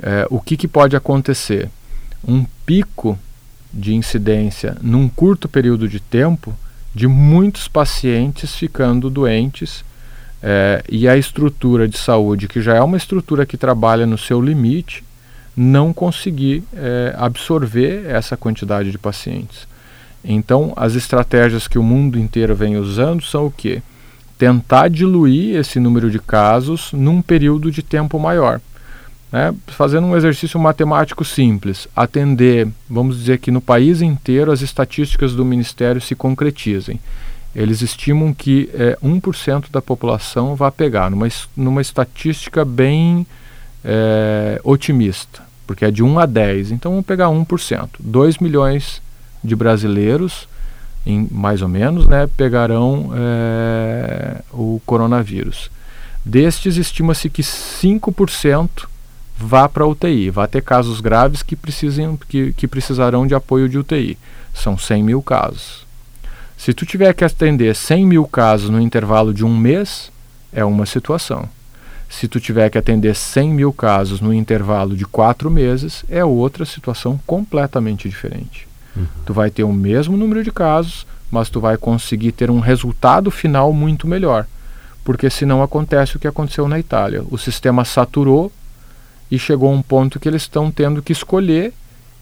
é, 0.00 0.24
o 0.30 0.40
que, 0.40 0.56
que 0.56 0.68
pode 0.68 0.94
acontecer? 0.94 1.68
Um 2.26 2.46
pico 2.64 3.18
de 3.72 3.94
incidência 3.94 4.76
num 4.80 5.08
curto 5.08 5.48
período 5.48 5.88
de 5.88 6.00
tempo 6.00 6.54
de 6.94 7.06
muitos 7.06 7.68
pacientes 7.68 8.54
ficando 8.54 9.08
doentes 9.08 9.84
é, 10.42 10.82
e 10.88 11.08
a 11.08 11.16
estrutura 11.16 11.86
de 11.86 11.98
saúde, 11.98 12.48
que 12.48 12.60
já 12.60 12.74
é 12.74 12.80
uma 12.80 12.96
estrutura 12.96 13.46
que 13.46 13.56
trabalha 13.56 14.06
no 14.06 14.18
seu 14.18 14.40
limite, 14.40 15.04
não 15.56 15.92
conseguir 15.92 16.64
é, 16.74 17.14
absorver 17.16 18.06
essa 18.06 18.36
quantidade 18.36 18.90
de 18.90 18.98
pacientes. 18.98 19.68
Então, 20.24 20.72
as 20.76 20.94
estratégias 20.94 21.66
que 21.66 21.78
o 21.78 21.82
mundo 21.82 22.18
inteiro 22.18 22.54
vem 22.54 22.76
usando 22.76 23.22
são 23.22 23.46
o 23.46 23.50
quê? 23.50 23.82
Tentar 24.38 24.88
diluir 24.88 25.56
esse 25.56 25.78
número 25.78 26.10
de 26.10 26.18
casos 26.18 26.92
num 26.92 27.20
período 27.20 27.70
de 27.70 27.82
tempo 27.82 28.18
maior. 28.18 28.60
Né? 29.32 29.54
Fazendo 29.68 30.06
um 30.06 30.16
exercício 30.16 30.58
matemático 30.58 31.24
simples, 31.24 31.86
atender, 31.94 32.68
vamos 32.88 33.18
dizer 33.18 33.38
que 33.38 33.50
no 33.50 33.60
país 33.60 34.02
inteiro 34.02 34.50
as 34.50 34.60
estatísticas 34.60 35.34
do 35.34 35.44
Ministério 35.44 36.00
se 36.00 36.14
concretizem. 36.14 36.98
Eles 37.54 37.82
estimam 37.82 38.32
que 38.32 38.70
é, 38.74 38.96
1% 39.02 39.70
da 39.70 39.82
população 39.82 40.54
vai 40.54 40.70
pegar, 40.70 41.10
numa, 41.10 41.28
numa 41.56 41.80
estatística 41.80 42.64
bem 42.64 43.26
é, 43.84 44.60
otimista, 44.62 45.42
porque 45.66 45.84
é 45.84 45.90
de 45.90 46.02
1 46.02 46.18
a 46.18 46.26
10, 46.26 46.72
então 46.72 46.92
vamos 46.92 47.06
pegar 47.06 47.26
1%. 47.26 47.88
2 47.98 48.38
milhões 48.38 49.02
de 49.42 49.56
brasileiros, 49.56 50.48
em, 51.04 51.26
mais 51.30 51.62
ou 51.62 51.68
menos, 51.68 52.06
né, 52.06 52.28
pegarão 52.36 53.10
é, 53.14 54.42
o 54.52 54.80
coronavírus. 54.86 55.70
Destes, 56.24 56.76
estima-se 56.76 57.30
que 57.30 57.42
5% 57.42 58.89
vá 59.40 59.68
para 59.68 59.84
a 59.84 59.86
UTI, 59.86 60.30
vá 60.30 60.46
ter 60.46 60.62
casos 60.62 61.00
graves 61.00 61.42
que, 61.42 61.56
precisem, 61.56 62.18
que, 62.28 62.52
que 62.52 62.68
precisarão 62.68 63.26
de 63.26 63.34
apoio 63.34 63.68
de 63.68 63.78
UTI. 63.78 64.18
São 64.52 64.76
100 64.76 65.02
mil 65.02 65.22
casos. 65.22 65.86
Se 66.56 66.74
tu 66.74 66.84
tiver 66.84 67.14
que 67.14 67.24
atender 67.24 67.74
100 67.74 68.06
mil 68.06 68.26
casos 68.26 68.68
no 68.68 68.80
intervalo 68.80 69.32
de 69.32 69.44
um 69.44 69.56
mês, 69.56 70.12
é 70.52 70.64
uma 70.64 70.84
situação. 70.84 71.48
Se 72.08 72.28
tu 72.28 72.38
tiver 72.38 72.68
que 72.68 72.76
atender 72.76 73.14
100 73.14 73.50
mil 73.50 73.72
casos 73.72 74.20
no 74.20 74.34
intervalo 74.34 74.94
de 74.94 75.06
quatro 75.06 75.50
meses, 75.50 76.04
é 76.08 76.24
outra 76.24 76.66
situação 76.66 77.18
completamente 77.26 78.08
diferente. 78.08 78.68
Uhum. 78.94 79.06
Tu 79.24 79.32
vai 79.32 79.50
ter 79.50 79.62
o 79.62 79.72
mesmo 79.72 80.16
número 80.16 80.44
de 80.44 80.50
casos, 80.50 81.06
mas 81.30 81.48
tu 81.48 81.60
vai 81.60 81.76
conseguir 81.76 82.32
ter 82.32 82.50
um 82.50 82.58
resultado 82.58 83.30
final 83.30 83.72
muito 83.72 84.06
melhor. 84.06 84.46
Porque 85.02 85.30
senão 85.30 85.62
acontece 85.62 86.16
o 86.16 86.18
que 86.18 86.26
aconteceu 86.28 86.68
na 86.68 86.78
Itália. 86.78 87.24
O 87.30 87.38
sistema 87.38 87.84
saturou 87.84 88.52
e 89.30 89.38
chegou 89.38 89.72
um 89.72 89.82
ponto 89.82 90.18
que 90.18 90.28
eles 90.28 90.42
estão 90.42 90.70
tendo 90.70 91.02
que 91.02 91.12
escolher 91.12 91.72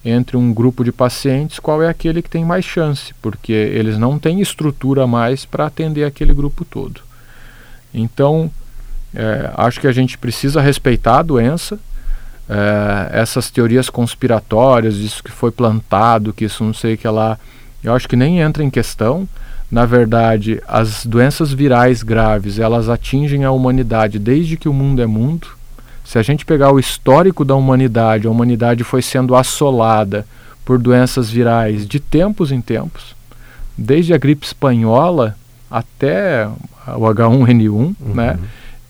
entre 0.04 0.36
um 0.36 0.52
grupo 0.52 0.84
de 0.84 0.92
pacientes 0.92 1.58
qual 1.58 1.82
é 1.82 1.88
aquele 1.88 2.22
que 2.22 2.30
tem 2.30 2.44
mais 2.44 2.64
chance, 2.64 3.12
porque 3.20 3.52
eles 3.52 3.98
não 3.98 4.18
têm 4.18 4.40
estrutura 4.40 5.06
mais 5.06 5.44
para 5.44 5.66
atender 5.66 6.04
aquele 6.04 6.32
grupo 6.32 6.64
todo. 6.64 7.00
Então, 7.92 8.50
é, 9.14 9.50
acho 9.56 9.80
que 9.80 9.86
a 9.86 9.92
gente 9.92 10.18
precisa 10.18 10.60
respeitar 10.60 11.18
a 11.18 11.22
doença. 11.22 11.78
É, 12.48 13.20
essas 13.20 13.50
teorias 13.50 13.90
conspiratórias, 13.90 14.96
isso 14.96 15.22
que 15.22 15.30
foi 15.30 15.50
plantado, 15.50 16.32
que 16.32 16.44
isso 16.44 16.64
não 16.64 16.72
sei 16.72 16.94
o 16.94 16.98
que 16.98 17.08
lá, 17.08 17.38
eu 17.82 17.92
acho 17.94 18.08
que 18.08 18.16
nem 18.16 18.40
entra 18.40 18.62
em 18.62 18.70
questão. 18.70 19.28
Na 19.70 19.84
verdade, 19.84 20.62
as 20.66 21.04
doenças 21.04 21.52
virais 21.52 22.02
graves, 22.02 22.58
elas 22.58 22.88
atingem 22.88 23.44
a 23.44 23.50
humanidade 23.50 24.18
desde 24.18 24.56
que 24.56 24.68
o 24.68 24.72
mundo 24.72 25.02
é 25.02 25.06
mundo. 25.06 25.57
Se 26.08 26.18
a 26.18 26.22
gente 26.22 26.46
pegar 26.46 26.72
o 26.72 26.78
histórico 26.78 27.44
da 27.44 27.54
humanidade, 27.54 28.26
a 28.26 28.30
humanidade 28.30 28.82
foi 28.82 29.02
sendo 29.02 29.36
assolada 29.36 30.26
por 30.64 30.78
doenças 30.78 31.28
virais 31.28 31.86
de 31.86 32.00
tempos 32.00 32.50
em 32.50 32.62
tempos, 32.62 33.14
desde 33.76 34.14
a 34.14 34.16
gripe 34.16 34.46
espanhola 34.46 35.36
até 35.70 36.48
o 36.96 37.00
H1N1, 37.00 37.70
uhum. 37.70 37.94
né? 38.14 38.38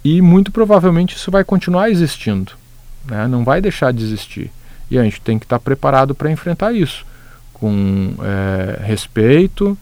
E 0.05 0.23
muito 0.23 0.53
provavelmente 0.53 1.17
isso 1.17 1.29
vai 1.29 1.43
continuar 1.43 1.91
existindo, 1.91 2.53
né? 3.05 3.27
Não 3.27 3.43
vai 3.43 3.61
deixar 3.61 3.93
de 3.93 4.05
existir. 4.05 4.53
E 4.89 4.97
a 4.97 5.03
gente 5.03 5.21
tem 5.21 5.41
que 5.41 5.45
estar 5.45 5.59
preparado 5.59 6.15
para 6.15 6.31
enfrentar 6.31 6.73
isso, 6.73 7.05
com 7.53 8.13
é, 8.23 8.81
respeito, 8.85 9.77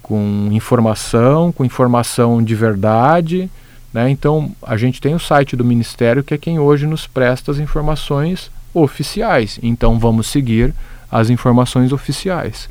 com 0.00 0.50
informação, 0.52 1.50
com 1.50 1.64
informação 1.64 2.40
de 2.40 2.54
verdade, 2.54 3.50
né? 3.92 4.10
Então, 4.10 4.50
a 4.62 4.76
gente 4.76 5.00
tem 5.00 5.14
o 5.14 5.18
site 5.18 5.56
do 5.56 5.64
Ministério, 5.64 6.22
que 6.22 6.34
é 6.34 6.38
quem 6.38 6.58
hoje 6.58 6.86
nos 6.86 7.06
presta 7.06 7.50
as 7.50 7.58
informações 7.58 8.50
oficiais. 8.74 9.58
Então, 9.62 9.98
vamos 9.98 10.26
seguir 10.26 10.74
as 11.10 11.30
informações 11.30 11.92
oficiais. 11.92 12.68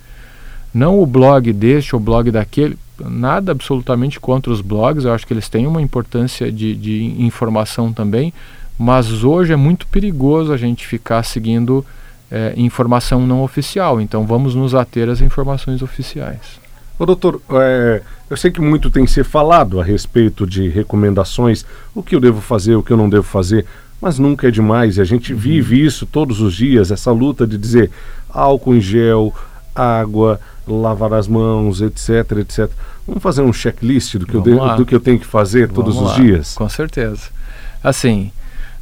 Não 0.73 0.99
o 0.99 1.05
blog 1.05 1.51
deste 1.53 1.95
ou 1.95 2.01
o 2.01 2.03
blog 2.03 2.29
daquele, 2.29 2.77
nada 2.99 3.51
absolutamente 3.51 4.19
contra 4.19 4.51
os 4.51 4.61
blogs, 4.61 5.05
eu 5.05 5.13
acho 5.13 5.25
que 5.25 5.33
eles 5.33 5.49
têm 5.49 5.65
uma 5.65 5.81
importância 5.81 6.51
de, 6.51 6.75
de 6.75 7.15
informação 7.17 7.91
também, 7.91 8.33
mas 8.77 9.23
hoje 9.23 9.53
é 9.53 9.55
muito 9.55 9.87
perigoso 9.87 10.51
a 10.51 10.57
gente 10.57 10.85
ficar 10.85 11.23
seguindo 11.23 11.85
é, 12.29 12.53
informação 12.57 13.25
não 13.25 13.41
oficial. 13.41 14.01
Então, 14.01 14.25
vamos 14.25 14.53
nos 14.53 14.75
ater 14.75 15.09
às 15.09 15.21
informações 15.21 15.81
oficiais. 15.81 16.64
Ô, 16.97 17.05
doutor, 17.05 17.41
é, 17.51 18.01
eu 18.29 18.37
sei 18.37 18.51
que 18.51 18.61
muito 18.61 18.89
tem 18.89 19.05
se 19.05 19.23
falado 19.23 19.79
a 19.79 19.83
respeito 19.83 20.47
de 20.47 20.69
recomendações, 20.69 21.65
o 21.93 22.01
que 22.01 22.15
eu 22.15 22.19
devo 22.19 22.41
fazer, 22.41 22.75
o 22.75 22.83
que 22.83 22.91
eu 22.91 22.97
não 22.97 23.09
devo 23.09 23.23
fazer, 23.23 23.65
mas 24.01 24.17
nunca 24.17 24.47
é 24.47 24.51
demais 24.51 24.97
e 24.97 25.01
a 25.01 25.03
gente 25.03 25.33
uhum. 25.33 25.39
vive 25.39 25.83
isso 25.83 26.05
todos 26.05 26.39
os 26.41 26.53
dias, 26.53 26.91
essa 26.91 27.11
luta 27.11 27.45
de 27.45 27.57
dizer 27.57 27.91
álcool 28.29 28.75
em 28.75 28.81
gel, 28.81 29.33
água, 29.75 30.39
lavar 30.67 31.13
as 31.13 31.27
mãos, 31.27 31.81
etc, 31.81 32.39
etc. 32.39 32.69
Vamos 33.07 33.21
fazer 33.21 33.41
um 33.41 33.53
checklist 33.53 34.15
do 34.15 34.25
que, 34.25 34.33
eu, 34.33 34.41
devo, 34.41 34.75
do 34.75 34.85
que 34.85 34.95
eu 34.95 34.99
tenho 34.99 35.19
que 35.19 35.25
fazer 35.25 35.67
Vamos 35.67 35.95
todos 35.95 36.01
lá. 36.01 36.09
os 36.09 36.15
dias? 36.15 36.53
Com 36.53 36.67
certeza. 36.69 37.29
Assim, 37.83 38.31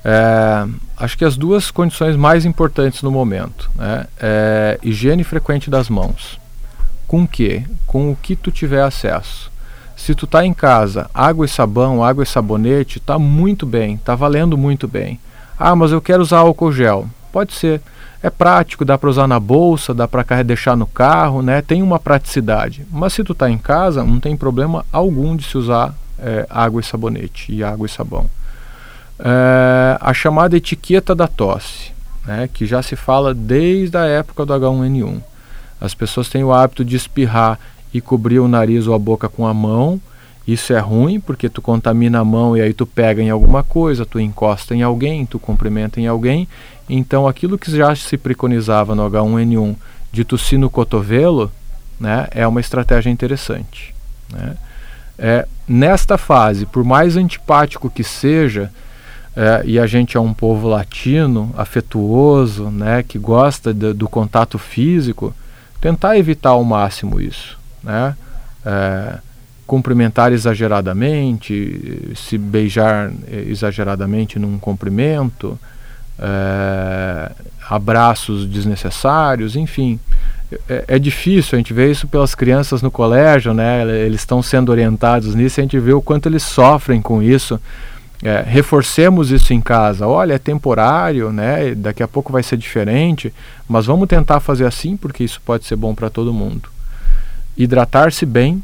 é, 0.06 0.66
acho 0.98 1.18
que 1.18 1.26
as 1.26 1.36
duas 1.36 1.72
condições 1.72 2.16
mais 2.16 2.46
importantes 2.46 3.02
no 3.02 3.12
momento, 3.12 3.70
né, 3.76 4.06
é 4.20 4.80
higiene 4.84 5.24
frequente 5.24 5.70
das 5.70 5.90
mãos. 5.90 6.40
Com 7.14 7.26
o 7.26 7.28
que? 7.28 7.64
Com 7.86 8.12
o 8.12 8.16
que 8.16 8.36
tu 8.36 8.50
tiver 8.50 8.82
acesso. 8.82 9.52
Se 9.96 10.16
tu 10.16 10.26
está 10.26 10.44
em 10.44 10.52
casa, 10.52 11.12
água 11.14 11.46
e 11.46 11.48
sabão, 11.48 12.04
água 12.04 12.24
e 12.24 12.26
sabonete, 12.26 12.98
está 12.98 13.20
muito 13.20 13.68
bem, 13.68 13.94
está 13.94 14.16
valendo 14.16 14.58
muito 14.58 14.88
bem. 14.88 15.20
Ah, 15.60 15.76
mas 15.76 15.92
eu 15.92 16.02
quero 16.02 16.24
usar 16.24 16.40
álcool 16.40 16.72
gel. 16.72 17.08
Pode 17.32 17.54
ser. 17.54 17.82
É 18.24 18.32
prático, 18.32 18.84
dá 18.84 18.98
para 18.98 19.12
usar 19.12 19.28
na 19.28 19.40
bolsa, 19.40 19.94
dá 19.94 20.08
para 20.08 20.42
deixar 20.42 20.76
no 20.76 20.88
carro, 20.88 21.44
né? 21.44 21.62
Tem 21.62 21.84
uma 21.84 22.00
praticidade. 22.00 22.84
Mas 22.92 23.14
se 23.14 23.24
tu 23.24 23.34
está 23.34 23.48
em 23.48 23.60
casa, 23.60 24.04
não 24.04 24.20
tem 24.20 24.36
problema 24.36 24.84
algum 24.92 25.36
de 25.36 25.44
se 25.44 25.56
usar 25.56 25.94
é, 26.18 26.48
água 26.50 26.82
e 26.82 26.84
sabonete 26.84 27.54
e 27.54 27.64
água 27.64 27.86
e 27.86 27.90
sabão. 27.92 28.28
É, 29.20 30.00
a 30.02 30.16
chamada 30.16 30.58
etiqueta 30.58 31.14
da 31.14 31.28
tosse, 31.28 31.92
né? 32.26 32.50
Que 32.52 32.66
já 32.66 32.82
se 32.82 32.96
fala 32.96 33.36
desde 33.36 33.96
a 33.98 34.06
época 34.06 34.48
do 34.48 34.52
H1N1. 34.52 35.22
As 35.84 35.94
pessoas 35.94 36.30
têm 36.30 36.46
o 36.46 36.54
hábito 36.54 36.86
de 36.86 36.96
espirrar 36.96 37.60
e 37.94 38.00
cobrir 38.00 38.40
o 38.40 38.48
nariz 38.48 38.88
ou 38.88 38.96
a 38.96 38.98
boca 39.00 39.28
com 39.28 39.46
a 39.46 39.54
mão. 39.54 40.00
Isso 40.48 40.72
é 40.72 40.80
ruim 40.80 41.20
porque 41.20 41.50
tu 41.50 41.62
contamina 41.62 42.22
a 42.22 42.24
mão 42.24 42.56
e 42.56 42.62
aí 42.62 42.74
tu 42.74 42.86
pega 42.86 43.22
em 43.22 43.30
alguma 43.30 43.64
coisa, 43.64 44.06
tu 44.06 44.18
encosta 44.18 44.74
em 44.74 44.82
alguém, 44.82 45.26
tu 45.26 45.38
cumprimenta 45.38 46.00
em 46.00 46.08
alguém. 46.08 46.48
Então 46.90 47.28
aquilo 47.28 47.58
que 47.58 47.70
já 47.70 47.94
se 47.98 48.18
preconizava 48.18 48.96
no 48.96 49.10
H1N1 49.12 49.76
de 50.10 50.24
tossir 50.24 50.58
no 50.58 50.70
cotovelo, 50.70 51.52
né, 52.00 52.30
é 52.32 52.48
uma 52.48 52.62
estratégia 52.62 53.10
interessante. 53.10 53.94
Né? 54.32 54.56
É, 55.20 55.46
nesta 55.68 56.18
fase, 56.18 56.66
por 56.66 56.86
mais 56.86 57.18
antipático 57.18 57.90
que 57.90 58.06
seja, 58.06 58.72
é, 59.36 59.64
e 59.66 59.78
a 59.78 59.86
gente 59.86 60.16
é 60.16 60.20
um 60.20 60.34
povo 60.34 60.70
latino, 60.70 61.54
afetuoso, 61.58 62.70
né, 62.70 63.04
que 63.04 63.20
gosta 63.20 63.74
do 63.74 64.08
contato 64.08 64.58
físico, 64.58 65.36
tentar 65.84 66.18
evitar 66.18 66.52
ao 66.52 66.64
máximo 66.64 67.20
isso, 67.20 67.60
né? 67.84 68.16
É, 68.66 69.18
cumprimentar 69.68 70.32
exageradamente, 70.32 72.14
se 72.16 72.38
beijar 72.38 73.12
é, 73.30 73.44
exageradamente 73.50 74.40
num 74.40 74.58
cumprimento, 74.58 75.60
é, 76.18 77.32
abraços 77.70 78.46
desnecessários, 78.46 79.58
enfim, 79.58 80.00
é, 80.70 80.86
é, 80.88 80.98
difícil, 81.00 81.58
a 81.58 81.60
gente 81.60 81.74
vê 81.74 81.92
isso 81.92 82.08
pelas 82.08 82.34
crianças 82.34 82.82
no 82.82 82.90
colégio, 82.90 83.54
né? 83.54 83.86
Eles 84.06 84.22
estão 84.22 84.42
sendo 84.42 84.70
orientados 84.70 85.36
nisso, 85.36 85.60
a 85.60 85.64
gente 85.64 85.78
vê 85.78 85.92
o 85.92 86.02
quanto 86.02 86.30
eles 86.30 86.44
sofrem 86.44 87.02
com 87.02 87.22
isso. 87.22 87.60
É, 88.24 88.42
reforcemos 88.42 89.32
isso 89.32 89.54
em 89.54 89.60
casa. 89.60 90.08
Olha, 90.08 90.36
é 90.36 90.40
temporário, 90.40 91.32
né? 91.34 91.76
Daqui 91.76 92.02
a 92.02 92.08
pouco 92.08 92.32
vai 92.32 92.42
ser 92.42 92.56
diferente, 92.56 93.34
mas 93.68 93.86
vamos 93.86 94.08
tentar 94.08 94.40
fazer 94.40 94.66
assim 94.66 94.96
porque 94.96 95.26
isso 95.26 95.42
pode 95.44 95.66
ser 95.66 95.76
bom 95.76 95.94
para 95.94 96.10
todo 96.10 96.34
mundo. 96.34 96.70
Hidratar-se 97.58 98.26
bem, 98.26 98.64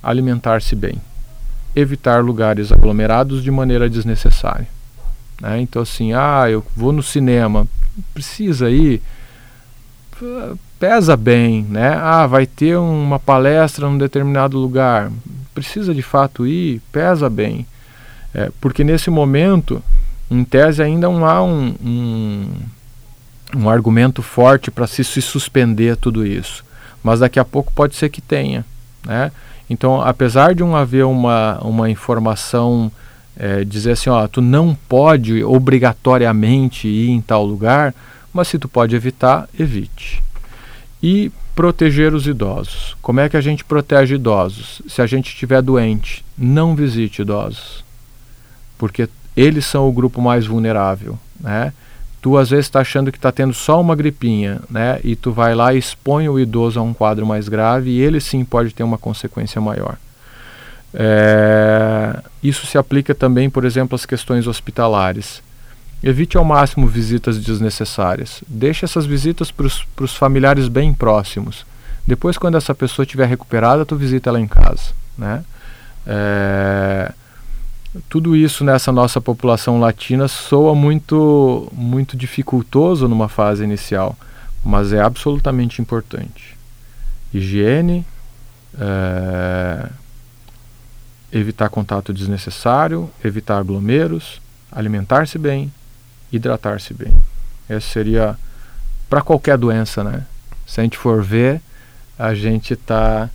alimentar-se 0.00 0.76
bem, 0.76 1.00
evitar 1.74 2.22
lugares 2.22 2.70
aglomerados 2.70 3.42
de 3.42 3.50
maneira 3.50 3.90
desnecessária. 3.90 4.68
Né? 5.40 5.60
Então 5.60 5.82
assim, 5.82 6.12
ah, 6.12 6.48
eu 6.48 6.64
vou 6.76 6.92
no 6.92 7.02
cinema, 7.02 7.66
precisa 8.14 8.70
ir, 8.70 9.02
pesa 10.78 11.16
bem, 11.16 11.66
né? 11.68 11.98
Ah, 12.00 12.26
vai 12.26 12.46
ter 12.46 12.76
uma 12.76 13.18
palestra 13.18 13.88
num 13.88 13.98
determinado 13.98 14.56
lugar, 14.56 15.10
precisa 15.52 15.92
de 15.92 16.02
fato 16.02 16.46
ir, 16.46 16.80
pesa 16.92 17.28
bem, 17.28 17.66
é, 18.36 18.50
porque 18.60 18.84
nesse 18.84 19.08
momento, 19.08 19.82
em 20.30 20.44
tese, 20.44 20.82
ainda 20.82 21.08
não 21.08 21.24
há 21.24 21.42
um, 21.42 21.74
um, 21.82 22.48
um 23.56 23.70
argumento 23.70 24.20
forte 24.20 24.70
para 24.70 24.86
se, 24.86 25.02
se 25.02 25.22
suspender 25.22 25.96
tudo 25.96 26.26
isso, 26.26 26.62
mas 27.02 27.20
daqui 27.20 27.40
a 27.40 27.44
pouco 27.46 27.72
pode 27.72 27.96
ser 27.96 28.10
que 28.10 28.20
tenha, 28.20 28.62
né? 29.06 29.32
Então, 29.70 30.02
apesar 30.02 30.54
de 30.54 30.62
haver 30.62 31.06
uma, 31.06 31.58
uma 31.62 31.88
informação 31.88 32.92
é, 33.38 33.64
dizer 33.64 33.92
assim, 33.92 34.10
ó, 34.10 34.28
tu 34.28 34.42
não 34.42 34.76
pode 34.86 35.42
obrigatoriamente 35.42 36.86
ir 36.86 37.08
em 37.08 37.22
tal 37.22 37.42
lugar, 37.42 37.94
mas 38.34 38.48
se 38.48 38.58
tu 38.58 38.68
pode 38.68 38.94
evitar, 38.94 39.48
evite. 39.58 40.22
E 41.02 41.32
proteger 41.54 42.12
os 42.12 42.26
idosos. 42.26 42.94
Como 43.00 43.18
é 43.18 43.30
que 43.30 43.36
a 43.36 43.40
gente 43.40 43.64
protege 43.64 44.16
idosos? 44.16 44.82
Se 44.86 45.00
a 45.00 45.06
gente 45.06 45.28
estiver 45.28 45.62
doente, 45.62 46.22
não 46.36 46.76
visite 46.76 47.22
idosos, 47.22 47.85
porque 48.78 49.08
eles 49.36 49.66
são 49.66 49.88
o 49.88 49.92
grupo 49.92 50.20
mais 50.20 50.46
vulnerável, 50.46 51.18
né? 51.40 51.72
Tu 52.22 52.36
às 52.36 52.50
vezes 52.50 52.66
está 52.66 52.80
achando 52.80 53.12
que 53.12 53.18
está 53.18 53.30
tendo 53.30 53.54
só 53.54 53.80
uma 53.80 53.94
gripinha, 53.94 54.60
né? 54.68 54.98
E 55.04 55.14
tu 55.14 55.30
vai 55.30 55.54
lá 55.54 55.74
e 55.74 55.78
expõe 55.78 56.28
o 56.28 56.40
idoso 56.40 56.80
a 56.80 56.82
um 56.82 56.92
quadro 56.92 57.24
mais 57.26 57.48
grave 57.48 57.90
e 57.90 58.00
ele 58.00 58.20
sim 58.20 58.44
pode 58.44 58.74
ter 58.74 58.82
uma 58.82 58.98
consequência 58.98 59.60
maior. 59.60 59.96
É, 60.92 62.18
isso 62.42 62.66
se 62.66 62.78
aplica 62.78 63.14
também, 63.14 63.50
por 63.50 63.64
exemplo, 63.64 63.94
às 63.94 64.06
questões 64.06 64.46
hospitalares. 64.46 65.42
Evite 66.02 66.36
ao 66.36 66.44
máximo 66.44 66.86
visitas 66.86 67.38
desnecessárias. 67.38 68.42
Deixe 68.46 68.84
essas 68.84 69.06
visitas 69.06 69.50
para 69.50 69.66
os 69.66 70.16
familiares 70.16 70.68
bem 70.68 70.92
próximos. 70.92 71.64
Depois, 72.06 72.38
quando 72.38 72.56
essa 72.56 72.74
pessoa 72.74 73.04
estiver 73.04 73.26
recuperada, 73.26 73.84
tu 73.84 73.96
visita 73.96 74.30
ela 74.30 74.40
em 74.40 74.46
casa. 74.46 74.92
Né? 75.18 75.44
É, 76.06 77.12
tudo 78.08 78.36
isso 78.36 78.64
nessa 78.64 78.92
nossa 78.92 79.20
população 79.20 79.80
latina 79.80 80.28
soa 80.28 80.74
muito, 80.74 81.68
muito 81.72 82.16
dificultoso 82.16 83.08
numa 83.08 83.28
fase 83.28 83.64
inicial, 83.64 84.16
mas 84.64 84.92
é 84.92 85.00
absolutamente 85.00 85.80
importante. 85.80 86.56
Higiene, 87.32 88.04
é, 88.78 89.88
evitar 91.32 91.68
contato 91.68 92.12
desnecessário, 92.12 93.10
evitar 93.24 93.58
aglomeros, 93.58 94.40
alimentar-se 94.70 95.38
bem, 95.38 95.72
hidratar-se 96.32 96.92
bem. 96.94 97.16
Essa 97.68 97.88
seria 97.88 98.38
para 99.08 99.22
qualquer 99.22 99.56
doença, 99.56 100.02
né? 100.02 100.24
Se 100.66 100.80
a 100.80 100.82
gente 100.84 100.98
for 100.98 101.22
ver, 101.22 101.60
a 102.18 102.34
gente 102.34 102.72
está 102.72 103.30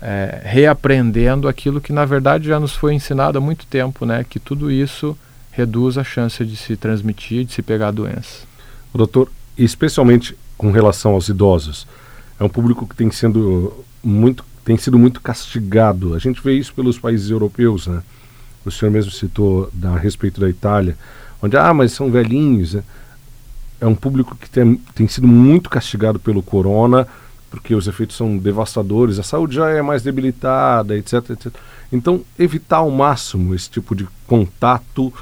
é, 0.00 0.40
reaprendendo 0.44 1.48
aquilo 1.48 1.80
que 1.80 1.92
na 1.92 2.04
verdade 2.04 2.48
já 2.48 2.60
nos 2.60 2.72
foi 2.72 2.94
ensinado 2.94 3.38
há 3.38 3.40
muito 3.40 3.66
tempo, 3.66 4.04
né? 4.04 4.24
Que 4.28 4.38
tudo 4.38 4.70
isso 4.70 5.16
reduz 5.50 5.96
a 5.96 6.04
chance 6.04 6.44
de 6.44 6.56
se 6.56 6.76
transmitir, 6.76 7.44
de 7.44 7.52
se 7.52 7.62
pegar 7.62 7.88
a 7.88 7.92
doença. 7.92 8.44
Doutor, 8.94 9.30
especialmente 9.56 10.36
com 10.56 10.70
relação 10.70 11.12
aos 11.12 11.28
idosos, 11.28 11.86
é 12.38 12.44
um 12.44 12.48
público 12.48 12.86
que 12.86 12.94
tem 12.94 13.10
sendo 13.10 13.84
muito 14.02 14.44
tem 14.64 14.76
sido 14.76 14.98
muito 14.98 15.20
castigado. 15.20 16.14
A 16.14 16.18
gente 16.18 16.42
vê 16.42 16.54
isso 16.54 16.74
pelos 16.74 16.98
países 16.98 17.30
europeus, 17.30 17.86
né? 17.86 18.02
O 18.64 18.70
senhor 18.70 18.90
mesmo 18.90 19.12
citou 19.12 19.70
da, 19.72 19.90
a 19.90 19.98
respeito 19.98 20.40
da 20.40 20.48
Itália 20.48 20.96
onde, 21.40 21.56
ah, 21.56 21.72
mas 21.72 21.92
são 21.92 22.10
velhinhos. 22.10 22.74
Né? 22.74 22.82
É 23.80 23.86
um 23.86 23.94
público 23.94 24.36
que 24.36 24.48
tem, 24.48 24.76
tem 24.94 25.08
sido 25.08 25.26
muito 25.26 25.68
castigado 25.70 26.18
pelo 26.18 26.42
corona, 26.42 27.06
porque 27.50 27.74
os 27.74 27.86
efeitos 27.86 28.16
são 28.16 28.36
devastadores, 28.36 29.18
a 29.18 29.22
saúde 29.22 29.56
já 29.56 29.70
é 29.70 29.82
mais 29.82 30.02
debilitada, 30.02 30.96
etc, 30.96 31.30
etc. 31.30 31.54
Então, 31.92 32.22
evitar 32.38 32.78
ao 32.78 32.90
máximo 32.90 33.54
esse 33.54 33.70
tipo 33.70 33.94
de 33.94 34.06
contato 34.26 35.12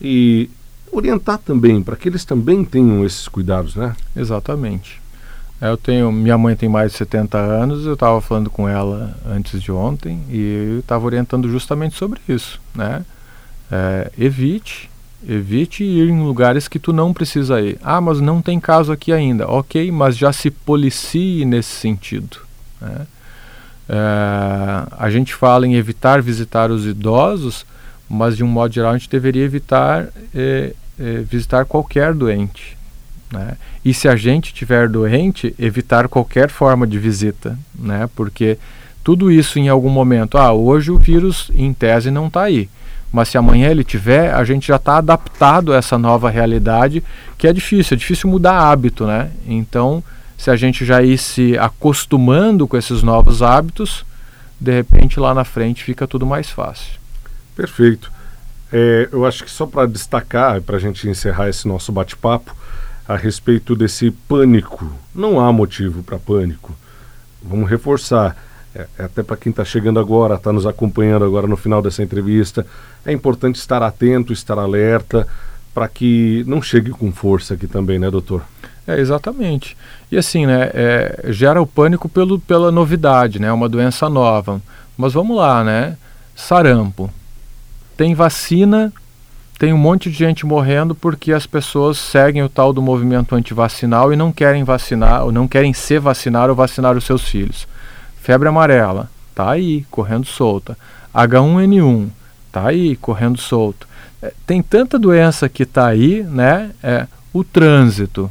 e 0.00 0.48
orientar 0.90 1.38
também, 1.38 1.82
para 1.82 1.96
que 1.96 2.08
eles 2.08 2.24
também 2.24 2.64
tenham 2.64 3.04
esses 3.04 3.26
cuidados, 3.26 3.74
né? 3.74 3.96
Exatamente. 4.14 5.00
Eu 5.60 5.76
tenho, 5.76 6.10
minha 6.10 6.36
mãe 6.36 6.56
tem 6.56 6.68
mais 6.68 6.92
de 6.92 6.98
70 6.98 7.38
anos, 7.38 7.86
eu 7.86 7.94
estava 7.94 8.20
falando 8.20 8.50
com 8.50 8.68
ela 8.68 9.16
antes 9.24 9.62
de 9.62 9.70
ontem 9.70 10.20
e 10.28 10.78
estava 10.80 11.04
orientando 11.06 11.48
justamente 11.48 11.96
sobre 11.96 12.20
isso, 12.28 12.60
né? 12.74 13.04
É, 13.70 14.10
evite 14.18 14.90
Evite 15.28 15.84
ir 15.84 16.08
em 16.08 16.22
lugares 16.22 16.66
que 16.66 16.78
tu 16.78 16.92
não 16.92 17.12
precisa 17.12 17.60
ir. 17.60 17.78
Ah, 17.82 18.00
mas 18.00 18.20
não 18.20 18.42
tem 18.42 18.58
caso 18.58 18.90
aqui 18.90 19.12
ainda. 19.12 19.48
Ok, 19.48 19.90
mas 19.92 20.16
já 20.16 20.32
se 20.32 20.50
policie 20.50 21.44
nesse 21.44 21.70
sentido. 21.70 22.38
Né? 22.80 23.06
É, 23.88 23.96
a 24.98 25.10
gente 25.10 25.34
fala 25.34 25.66
em 25.66 25.74
evitar 25.74 26.20
visitar 26.20 26.70
os 26.70 26.86
idosos, 26.86 27.64
mas 28.08 28.36
de 28.36 28.42
um 28.42 28.48
modo 28.48 28.74
geral 28.74 28.92
a 28.92 28.98
gente 28.98 29.08
deveria 29.08 29.44
evitar 29.44 30.08
é, 30.34 30.72
é, 30.98 31.18
visitar 31.18 31.64
qualquer 31.64 32.14
doente. 32.14 32.76
Né? 33.30 33.56
E 33.84 33.94
se 33.94 34.08
a 34.08 34.16
gente 34.16 34.52
tiver 34.52 34.88
doente, 34.88 35.54
evitar 35.58 36.08
qualquer 36.08 36.50
forma 36.50 36.86
de 36.86 36.98
visita, 36.98 37.56
né? 37.78 38.08
porque 38.16 38.58
tudo 39.04 39.30
isso 39.30 39.58
em 39.58 39.68
algum 39.68 39.90
momento, 39.90 40.36
ah, 40.36 40.52
hoje 40.52 40.90
o 40.90 40.98
vírus 40.98 41.50
em 41.54 41.72
tese 41.72 42.10
não 42.10 42.26
está 42.26 42.42
aí 42.42 42.68
mas 43.12 43.28
se 43.28 43.36
amanhã 43.36 43.68
ele 43.68 43.84
tiver, 43.84 44.32
a 44.32 44.42
gente 44.42 44.68
já 44.68 44.76
está 44.76 44.96
adaptado 44.96 45.72
a 45.72 45.76
essa 45.76 45.98
nova 45.98 46.30
realidade, 46.30 47.04
que 47.36 47.46
é 47.46 47.52
difícil, 47.52 47.94
é 47.94 47.98
difícil 47.98 48.30
mudar 48.30 48.58
hábito, 48.58 49.06
né? 49.06 49.30
Então, 49.46 50.02
se 50.38 50.50
a 50.50 50.56
gente 50.56 50.84
já 50.84 51.02
ir 51.02 51.18
se 51.18 51.56
acostumando 51.58 52.66
com 52.66 52.76
esses 52.76 53.02
novos 53.02 53.42
hábitos, 53.42 54.04
de 54.58 54.72
repente 54.72 55.20
lá 55.20 55.34
na 55.34 55.44
frente 55.44 55.84
fica 55.84 56.06
tudo 56.06 56.24
mais 56.24 56.48
fácil. 56.48 56.98
Perfeito. 57.54 58.10
É, 58.72 59.08
eu 59.12 59.26
acho 59.26 59.44
que 59.44 59.50
só 59.50 59.66
para 59.66 59.86
destacar, 59.86 60.62
para 60.62 60.76
a 60.76 60.80
gente 60.80 61.06
encerrar 61.06 61.50
esse 61.50 61.68
nosso 61.68 61.92
bate-papo, 61.92 62.56
a 63.06 63.16
respeito 63.16 63.76
desse 63.76 64.10
pânico. 64.10 64.90
Não 65.14 65.38
há 65.38 65.52
motivo 65.52 66.02
para 66.02 66.18
pânico. 66.18 66.74
Vamos 67.42 67.68
reforçar 67.68 68.36
é, 68.74 68.86
é, 68.98 69.04
até 69.04 69.22
para 69.22 69.36
quem 69.36 69.50
está 69.50 69.64
chegando 69.64 70.00
agora, 70.00 70.34
está 70.34 70.52
nos 70.52 70.66
acompanhando 70.66 71.24
agora 71.24 71.46
no 71.46 71.56
final 71.56 71.82
dessa 71.82 72.02
entrevista, 72.02 72.66
é 73.04 73.12
importante 73.12 73.56
estar 73.56 73.82
atento, 73.82 74.32
estar 74.32 74.58
alerta, 74.58 75.26
para 75.74 75.88
que 75.88 76.44
não 76.46 76.60
chegue 76.60 76.90
com 76.90 77.12
força 77.12 77.54
aqui 77.54 77.66
também, 77.66 77.98
né, 77.98 78.10
doutor? 78.10 78.42
É, 78.86 78.98
exatamente. 78.98 79.76
E 80.10 80.18
assim, 80.18 80.46
né, 80.46 80.70
é, 80.74 81.24
gera 81.28 81.62
o 81.62 81.66
pânico 81.66 82.08
pelo, 82.08 82.38
pela 82.38 82.70
novidade, 82.72 83.38
né, 83.38 83.52
uma 83.52 83.68
doença 83.68 84.08
nova. 84.08 84.60
Mas 84.96 85.12
vamos 85.12 85.36
lá, 85.36 85.62
né, 85.64 85.96
sarampo. 86.34 87.10
Tem 87.96 88.14
vacina, 88.14 88.92
tem 89.58 89.72
um 89.72 89.78
monte 89.78 90.10
de 90.10 90.16
gente 90.16 90.44
morrendo 90.44 90.94
porque 90.94 91.32
as 91.32 91.46
pessoas 91.46 91.98
seguem 91.98 92.42
o 92.42 92.48
tal 92.48 92.72
do 92.72 92.82
movimento 92.82 93.34
antivacinal 93.34 94.12
e 94.12 94.16
não 94.16 94.32
querem 94.32 94.64
vacinar, 94.64 95.24
ou 95.24 95.32
não 95.32 95.46
querem 95.46 95.72
se 95.72 95.98
vacinar 95.98 96.50
ou 96.50 96.56
vacinar 96.56 96.96
os 96.96 97.04
seus 97.04 97.22
filhos. 97.22 97.66
Febre 98.22 98.48
amarela, 98.48 99.10
tá 99.34 99.50
aí, 99.50 99.84
correndo 99.90 100.24
solta. 100.26 100.78
H1N1, 101.12 102.06
tá 102.52 102.68
aí, 102.68 102.94
correndo 102.94 103.36
solto. 103.36 103.88
É, 104.22 104.32
tem 104.46 104.62
tanta 104.62 104.96
doença 104.96 105.48
que 105.48 105.66
tá 105.66 105.88
aí, 105.88 106.22
né? 106.22 106.70
É, 106.80 107.08
o 107.32 107.42
trânsito, 107.42 108.30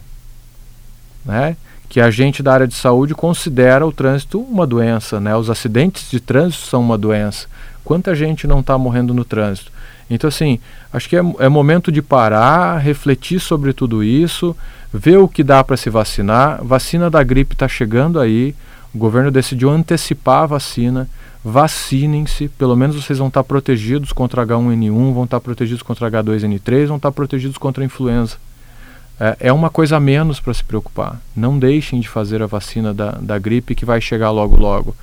né? 1.25 1.57
Que 1.89 1.99
a 1.99 2.09
gente 2.09 2.41
da 2.41 2.53
área 2.53 2.67
de 2.69 2.73
saúde 2.73 3.13
considera 3.13 3.85
o 3.85 3.91
trânsito 3.91 4.39
uma 4.39 4.65
doença, 4.65 5.19
né? 5.19 5.35
Os 5.35 5.49
acidentes 5.49 6.09
de 6.09 6.21
trânsito 6.21 6.67
são 6.67 6.79
uma 6.79 6.97
doença. 6.97 7.47
Quanta 7.83 8.15
gente 8.15 8.47
não 8.47 8.61
está 8.61 8.77
morrendo 8.77 9.13
no 9.13 9.25
trânsito? 9.25 9.73
Então, 10.09 10.29
assim, 10.29 10.57
acho 10.93 11.09
que 11.09 11.17
é, 11.17 11.23
é, 11.39 11.49
momento 11.49 11.91
de 11.91 12.01
parar, 12.01 12.77
refletir 12.77 13.41
sobre 13.41 13.73
tudo 13.73 14.01
isso, 14.01 14.55
ver 14.93 15.17
o 15.17 15.27
que 15.27 15.43
dá 15.43 15.61
para 15.65 15.75
se 15.75 15.89
vacinar. 15.89 16.63
Vacina 16.63 17.09
da 17.09 17.21
gripe 17.21 17.55
está 17.55 17.67
chegando 17.67 18.21
aí. 18.21 18.55
O 18.93 18.97
governo 18.97 19.31
decidiu 19.31 19.69
antecipar 19.69 20.43
a 20.43 20.45
vacina. 20.47 21.09
Vacinem-se, 21.43 22.49
pelo 22.49 22.75
menos 22.75 22.95
vocês 22.95 23.17
vão 23.17 23.29
estar 23.29 23.43
protegidos 23.43 24.11
contra 24.11 24.45
H1N1, 24.45 25.13
vão 25.13 25.23
estar 25.23 25.39
protegidos 25.39 25.81
contra 25.81 26.11
H2N3, 26.11 26.85
vão 26.85 26.97
estar 26.97 27.11
protegidos 27.11 27.57
contra 27.57 27.83
a 27.83 27.85
influenza. 27.85 28.37
é, 29.19 29.37
é 29.47 29.53
uma 29.53 29.69
coisa 29.69 29.97
a 29.97 29.99
menos 29.99 30.39
para 30.39 30.53
se 30.53 30.63
preocupar. 30.63 31.19
Não 31.35 31.57
deixem 31.57 31.99
de 31.99 32.07
fazer 32.07 32.43
a 32.43 32.47
vacina 32.47 32.93
da, 32.93 33.11
da 33.11 33.39
gripe 33.39 33.73
que 33.73 33.85
vai 33.85 33.99
chegar 34.01 34.29
logo 34.29 34.55
logo. 34.57 34.95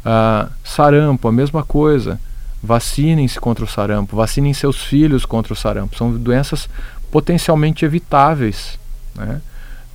Uh, 0.00 0.50
sarampo, 0.62 1.26
a 1.26 1.32
mesma 1.32 1.64
coisa. 1.64 2.20
Vacinem-se 2.62 3.40
contra 3.40 3.64
o 3.64 3.68
sarampo, 3.68 4.16
vacinem 4.16 4.52
seus 4.52 4.84
filhos 4.84 5.24
contra 5.24 5.52
o 5.52 5.56
sarampo. 5.56 5.96
São 5.96 6.12
doenças 6.12 6.68
potencialmente 7.10 7.84
evitáveis. 7.84 8.78
Né? 9.14 9.40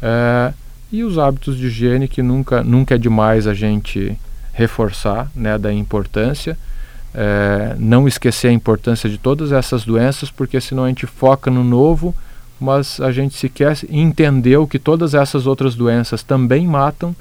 É, 0.02 0.54
e 0.96 1.04
os 1.04 1.18
hábitos 1.18 1.58
de 1.58 1.68
higiene 1.68 2.08
que 2.08 2.22
nunca, 2.22 2.64
nunca 2.64 2.96
é 2.96 2.98
demais 2.98 3.48
a 3.48 3.54
gente 3.54 4.18
reforçar 4.54 5.30
né, 5.36 5.58
da 5.58 5.72
importância. 5.72 6.58
É, 7.14 7.76
não 7.78 8.08
esquecer 8.08 8.48
a 8.48 8.52
importância 8.52 9.10
de 9.10 9.18
todas 9.18 9.52
essas 9.52 9.86
doenças, 9.86 10.30
porque 10.30 10.60
senão 10.60 10.84
a 10.84 10.88
gente 10.88 11.06
foca 11.06 11.52
no 11.52 11.64
novo, 11.64 12.14
mas 12.60 13.00
a 13.00 13.12
gente 13.12 13.36
sequer 13.36 13.78
entendeu 13.90 14.68
que 14.68 14.80
todas 14.80 15.14
essas 15.14 15.46
outras 15.46 15.76
doenças 15.76 16.24
também 16.24 16.66
matam, 16.68 17.16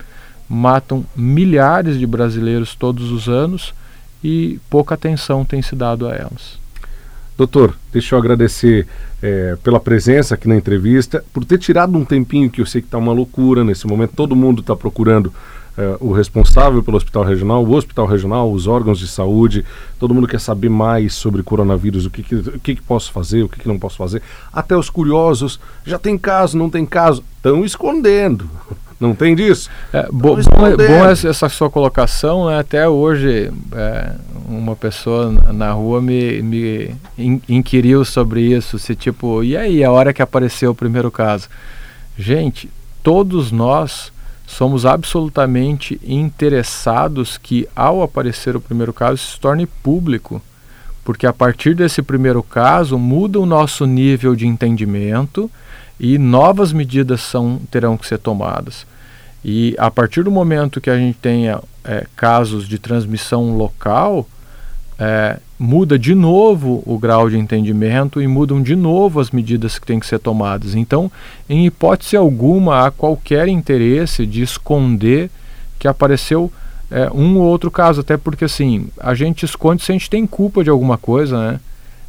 matam 0.48 1.04
milhares 1.14 1.98
de 1.98 2.06
brasileiros 2.06 2.74
todos 2.74 3.10
os 3.10 3.28
anos 3.28 3.74
e 4.22 4.58
pouca 4.70 4.94
atenção 4.94 5.44
tem 5.44 5.60
se 5.62 5.76
dado 5.76 6.08
a 6.08 6.14
elas. 6.14 6.63
Doutor, 7.36 7.76
deixa 7.92 8.14
eu 8.14 8.18
agradecer 8.18 8.86
é, 9.20 9.56
pela 9.62 9.80
presença 9.80 10.36
aqui 10.36 10.46
na 10.46 10.56
entrevista, 10.56 11.24
por 11.32 11.44
ter 11.44 11.58
tirado 11.58 11.96
um 11.96 12.04
tempinho 12.04 12.48
que 12.48 12.60
eu 12.60 12.66
sei 12.66 12.80
que 12.80 12.86
está 12.86 12.96
uma 12.96 13.12
loucura 13.12 13.64
nesse 13.64 13.86
momento, 13.88 14.12
todo 14.14 14.36
mundo 14.36 14.60
está 14.60 14.76
procurando 14.76 15.32
é, 15.76 15.96
o 15.98 16.12
responsável 16.12 16.80
pelo 16.80 16.96
hospital 16.96 17.24
regional, 17.24 17.64
o 17.64 17.74
hospital 17.74 18.06
regional, 18.06 18.52
os 18.52 18.68
órgãos 18.68 19.00
de 19.00 19.08
saúde, 19.08 19.64
todo 19.98 20.14
mundo 20.14 20.28
quer 20.28 20.40
saber 20.40 20.68
mais 20.68 21.14
sobre 21.14 21.42
coronavírus, 21.42 22.06
o 22.06 22.10
que, 22.10 22.22
que, 22.22 22.34
o 22.36 22.60
que, 22.60 22.76
que 22.76 22.82
posso 22.82 23.10
fazer, 23.10 23.42
o 23.42 23.48
que, 23.48 23.58
que 23.58 23.66
não 23.66 23.80
posso 23.80 23.96
fazer. 23.96 24.22
Até 24.52 24.76
os 24.76 24.88
curiosos, 24.88 25.58
já 25.84 25.98
tem 25.98 26.16
caso, 26.16 26.56
não 26.56 26.70
tem 26.70 26.86
caso, 26.86 27.24
estão 27.36 27.64
escondendo. 27.64 28.48
Não 29.00 29.14
tem 29.14 29.34
disso? 29.34 29.68
É, 29.92 30.06
bo 30.10 30.36
bom, 30.36 30.66
é, 30.66 30.76
bom 30.76 31.04
essa 31.06 31.48
sua 31.48 31.68
colocação. 31.68 32.46
Né? 32.46 32.58
Até 32.58 32.88
hoje, 32.88 33.52
é, 33.72 34.12
uma 34.48 34.76
pessoa 34.76 35.30
na 35.52 35.72
rua 35.72 36.00
me, 36.00 36.40
me 36.42 36.94
in, 37.18 37.40
inquiriu 37.48 38.04
sobre 38.04 38.40
isso. 38.40 38.78
Se 38.78 38.94
tipo, 38.94 39.42
e 39.42 39.56
aí, 39.56 39.82
a 39.82 39.90
hora 39.90 40.12
que 40.12 40.22
apareceu 40.22 40.70
o 40.70 40.74
primeiro 40.74 41.10
caso? 41.10 41.48
Gente, 42.16 42.70
todos 43.02 43.50
nós 43.50 44.12
somos 44.46 44.86
absolutamente 44.86 46.00
interessados 46.06 47.36
que, 47.36 47.68
ao 47.74 48.02
aparecer 48.02 48.54
o 48.54 48.60
primeiro 48.60 48.92
caso, 48.92 49.18
se 49.18 49.40
torne 49.40 49.66
público. 49.66 50.40
Porque 51.04 51.26
a 51.26 51.32
partir 51.32 51.74
desse 51.74 52.00
primeiro 52.00 52.42
caso, 52.42 52.98
muda 52.98 53.38
o 53.38 53.44
nosso 53.44 53.84
nível 53.84 54.34
de 54.34 54.46
entendimento 54.46 55.50
e 55.98 56.18
novas 56.18 56.72
medidas 56.72 57.20
são, 57.20 57.60
terão 57.70 57.96
que 57.96 58.06
ser 58.06 58.18
tomadas. 58.18 58.86
E 59.44 59.74
a 59.78 59.90
partir 59.90 60.22
do 60.22 60.30
momento 60.30 60.80
que 60.80 60.90
a 60.90 60.96
gente 60.96 61.18
tenha 61.18 61.60
é, 61.84 62.06
casos 62.16 62.66
de 62.66 62.78
transmissão 62.78 63.56
local, 63.56 64.26
é, 64.98 65.38
muda 65.58 65.98
de 65.98 66.14
novo 66.14 66.82
o 66.86 66.98
grau 66.98 67.28
de 67.28 67.38
entendimento 67.38 68.20
e 68.20 68.26
mudam 68.26 68.62
de 68.62 68.74
novo 68.74 69.20
as 69.20 69.30
medidas 69.30 69.78
que 69.78 69.86
têm 69.86 70.00
que 70.00 70.06
ser 70.06 70.18
tomadas. 70.18 70.74
Então, 70.74 71.10
em 71.48 71.66
hipótese 71.66 72.16
alguma, 72.16 72.86
há 72.86 72.90
qualquer 72.90 73.48
interesse 73.48 74.26
de 74.26 74.42
esconder 74.42 75.30
que 75.78 75.86
apareceu 75.86 76.50
é, 76.90 77.10
um 77.12 77.36
ou 77.36 77.44
outro 77.44 77.70
caso, 77.70 78.00
até 78.00 78.16
porque 78.16 78.44
assim, 78.44 78.88
a 78.98 79.14
gente 79.14 79.44
esconde 79.44 79.82
se 79.82 79.92
a 79.92 79.94
gente 79.94 80.08
tem 80.08 80.26
culpa 80.26 80.62
de 80.62 80.70
alguma 80.70 80.96
coisa, 80.96 81.52
né? 81.52 81.60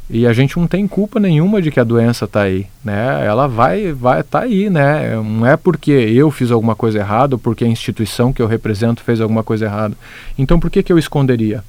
E 0.08 0.26
a 0.26 0.32
gente 0.32 0.56
não 0.56 0.68
tem 0.68 0.86
culpa 0.86 1.18
nenhuma 1.18 1.60
de 1.60 1.70
que 1.70 1.80
a 1.80 1.84
doença 1.84 2.26
está 2.26 2.42
aí, 2.42 2.66
né? 2.84 3.26
Ela 3.26 3.48
vai 3.48 3.92
vai 3.92 4.22
tá 4.22 4.40
aí, 4.40 4.70
né? 4.70 5.16
Não 5.16 5.44
é 5.44 5.56
porque 5.56 5.90
eu 5.90 6.30
fiz 6.30 6.52
alguma 6.52 6.76
coisa 6.76 6.98
errada 6.98 7.34
ou 7.34 7.38
porque 7.38 7.64
a 7.64 7.68
instituição 7.68 8.32
que 8.32 8.40
eu 8.40 8.46
represento 8.46 9.02
fez 9.02 9.20
alguma 9.20 9.42
coisa 9.42 9.64
errada. 9.64 9.96
Então 10.38 10.60
por 10.60 10.70
que 10.70 10.82
que 10.82 10.92
eu 10.92 10.98
esconderia? 10.98 11.64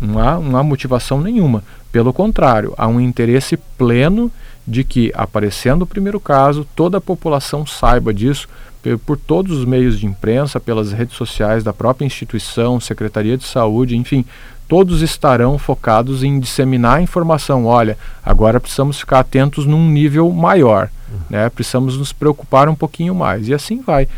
Não 0.00 0.18
há, 0.18 0.38
não 0.38 0.58
há 0.58 0.62
motivação 0.62 1.20
nenhuma. 1.20 1.62
Pelo 1.92 2.12
contrário, 2.12 2.74
há 2.76 2.86
um 2.86 3.00
interesse 3.00 3.56
pleno 3.56 4.30
de 4.66 4.84
que, 4.84 5.12
aparecendo 5.14 5.82
o 5.82 5.86
primeiro 5.86 6.20
caso, 6.20 6.66
toda 6.76 6.98
a 6.98 7.00
população 7.00 7.64
saiba 7.64 8.12
disso 8.12 8.48
por, 8.82 8.98
por 8.98 9.16
todos 9.16 9.58
os 9.58 9.64
meios 9.64 9.98
de 9.98 10.06
imprensa, 10.06 10.60
pelas 10.60 10.92
redes 10.92 11.16
sociais 11.16 11.64
da 11.64 11.72
própria 11.72 12.04
instituição, 12.04 12.80
Secretaria 12.80 13.36
de 13.36 13.44
Saúde, 13.44 13.96
enfim, 13.96 14.24
todos 14.68 15.02
estarão 15.02 15.58
focados 15.58 16.22
em 16.22 16.38
disseminar 16.38 16.98
a 16.98 17.02
informação. 17.02 17.66
Olha, 17.66 17.96
agora 18.24 18.60
precisamos 18.60 18.98
ficar 18.98 19.20
atentos 19.20 19.66
num 19.66 19.90
nível 19.90 20.30
maior, 20.30 20.90
né? 21.30 21.48
Precisamos 21.48 21.96
nos 21.96 22.12
preocupar 22.12 22.68
um 22.68 22.74
pouquinho 22.74 23.14
mais. 23.14 23.48
E 23.48 23.54
assim 23.54 23.80
vai, 23.80 24.08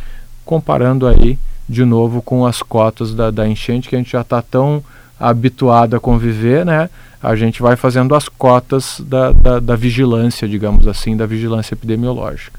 comparando 0.44 1.06
aí 1.06 1.38
de 1.68 1.84
novo 1.84 2.22
com 2.22 2.46
as 2.46 2.62
cotas 2.62 3.14
da, 3.14 3.30
da 3.30 3.46
enchente 3.46 3.88
que 3.88 3.94
a 3.94 3.98
gente 3.98 4.12
já 4.12 4.22
está 4.22 4.40
tão 4.40 4.82
habituado 5.20 5.94
a 5.94 6.00
conviver, 6.00 6.64
né? 6.64 6.88
A 7.22 7.34
gente 7.34 7.60
vai 7.60 7.76
fazendo 7.76 8.14
as 8.14 8.28
cotas 8.28 9.02
da, 9.04 9.32
da, 9.32 9.60
da 9.60 9.76
vigilância, 9.76 10.48
digamos 10.48 10.86
assim, 10.86 11.16
da 11.16 11.26
vigilância 11.26 11.74
epidemiológica. 11.74 12.58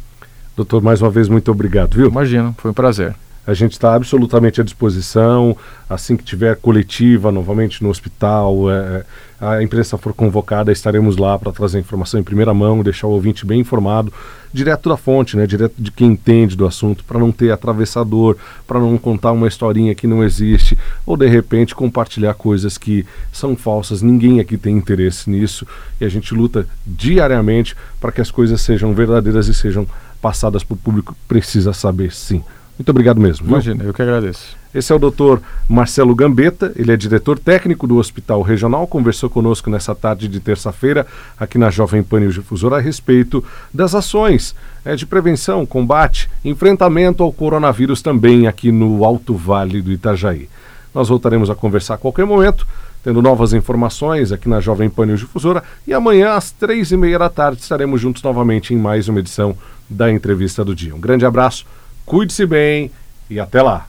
Doutor, 0.56 0.82
mais 0.82 1.02
uma 1.02 1.10
vez, 1.10 1.30
muito 1.30 1.49
obrigado, 1.49 1.95
viu? 1.95 2.08
Imagina, 2.08 2.54
foi 2.58 2.71
um 2.71 2.73
prazer. 2.73 3.15
A 3.45 3.54
gente 3.54 3.73
está 3.73 3.95
absolutamente 3.95 4.62
à 4.62 4.63
disposição. 4.63 5.58
Assim 5.89 6.15
que 6.15 6.23
tiver 6.23 6.56
coletiva 6.56 7.32
novamente 7.32 7.82
no 7.84 7.89
hospital, 7.89 8.69
é, 8.69 9.04
a 9.39 9.63
imprensa 9.63 9.97
for 9.97 10.13
convocada, 10.13 10.71
estaremos 10.71 11.17
lá 11.17 11.39
para 11.39 11.52
trazer 11.52 11.80
informação 11.80 12.19
em 12.19 12.23
primeira 12.23 12.54
mão, 12.54 12.84
deixar 12.84 13.08
o 13.08 13.12
ouvinte 13.12 13.45
bem 13.45 13.62
informado, 13.62 14.13
direto 14.54 14.89
da 14.89 14.97
fonte, 14.97 15.38
né, 15.38 15.47
direto 15.47 15.73
de 15.80 15.91
quem 15.91 16.10
entende 16.10 16.56
do 16.56 16.65
assunto, 16.65 17.04
para 17.04 17.17
não 17.17 17.32
ter 17.32 17.52
atravessador, 17.52 18.36
para 18.67 18.80
não 18.80 18.97
contar 18.97 19.32
uma 19.32 19.47
historinha 19.47 19.95
que 19.95 20.06
não 20.06 20.23
existe, 20.23 20.78
ou 21.06 21.15
de 21.15 21.28
repente 21.28 21.73
compartilhar 21.73 22.34
coisas 22.34 22.78
que 22.78 23.06
são 23.32 23.56
falsas. 23.56 24.02
Ninguém 24.02 24.39
aqui 24.39 24.58
tem 24.58 24.75
interesse 24.78 25.30
nisso 25.30 25.65
e 25.99 26.06
a 26.06 26.10
gente 26.10 26.34
luta 26.34 26.67
diariamente 26.86 27.75
para 27.99 28.12
que 28.12 28.21
as 28.21 28.30
coisas 28.30 28.62
sejam 28.62 28.93
verdadeiras 28.93 29.47
e 29.47 29.54
sejam 29.54 29.88
passadas 30.21 30.63
para 30.63 30.73
o 30.73 30.78
público. 30.78 31.15
Precisa 31.28 31.71
saber 31.73 32.12
sim. 32.12 32.43
Muito 32.80 32.92
obrigado 32.92 33.20
mesmo. 33.20 33.46
Imagina, 33.46 33.84
eu 33.84 33.94
que 33.94 34.02
agradeço. 34.02 34.58
Esse 34.74 34.94
é 34.94 34.96
o 34.96 35.00
doutor 35.00 35.42
Marcelo 35.68 36.15
Gambetta, 36.15 36.72
ele 36.78 36.94
é 36.94 36.96
diretor 36.96 37.38
técnico 37.38 37.86
do 37.86 37.98
Hospital 37.98 38.42
Regional, 38.42 38.88
conversou 38.88 39.30
conosco 39.30 39.70
nessa 39.70 39.94
tarde 39.94 40.30
de 40.30 40.39
terça-feira 40.39 41.06
aqui 41.38 41.58
na 41.58 41.70
Jovem 41.70 42.02
Pan 42.02 42.22
News 42.22 42.36
Difusora 42.36 42.78
a 42.78 42.80
respeito 42.80 43.44
das 43.74 43.94
ações 43.94 44.56
é, 44.86 44.96
de 44.96 45.06
prevenção, 45.06 45.65
combate, 45.65 46.30
enfrentamento 46.46 47.22
ao 47.22 47.34
coronavírus 47.34 48.02
também 48.02 48.48
aqui 48.48 48.72
no 48.72 49.04
Alto 49.04 49.36
Vale 49.36 49.82
do 49.82 49.92
Itajaí. 49.92 50.48
Nós 50.96 51.10
voltaremos 51.10 51.50
a 51.50 51.56
conversar 51.56 51.96
a 51.96 51.98
qualquer 51.98 52.26
momento, 52.26 52.65
tendo 53.04 53.22
novas 53.22 53.52
informações 53.52 54.32
aqui 54.32 54.48
na 54.48 54.62
Jovem 54.62 54.89
Pan 54.89 55.08
News 55.08 55.20
Difusora 55.20 55.63
e 55.86 55.94
amanhã 55.94 56.32
às 56.32 56.50
três 56.52 56.94
e 56.94 56.98
meia 56.98 57.20
da 57.20 57.28
tarde 57.28 57.62
estaremos 57.62 58.00
juntos 58.00 58.24
novamente 58.24 58.74
em 58.74 58.78
mais 58.78 59.10
uma 59.10 59.20
edição 59.20 59.54
da 59.89 60.10
Entrevista 60.10 60.63
do 60.63 60.74
Dia. 60.74 60.96
Um 60.96 61.00
grande 61.00 61.26
abraço 61.26 61.65
Cuide-se 62.10 62.43
bem 62.48 62.89
e 63.30 63.39
até 63.39 63.62
lá. 63.62 63.88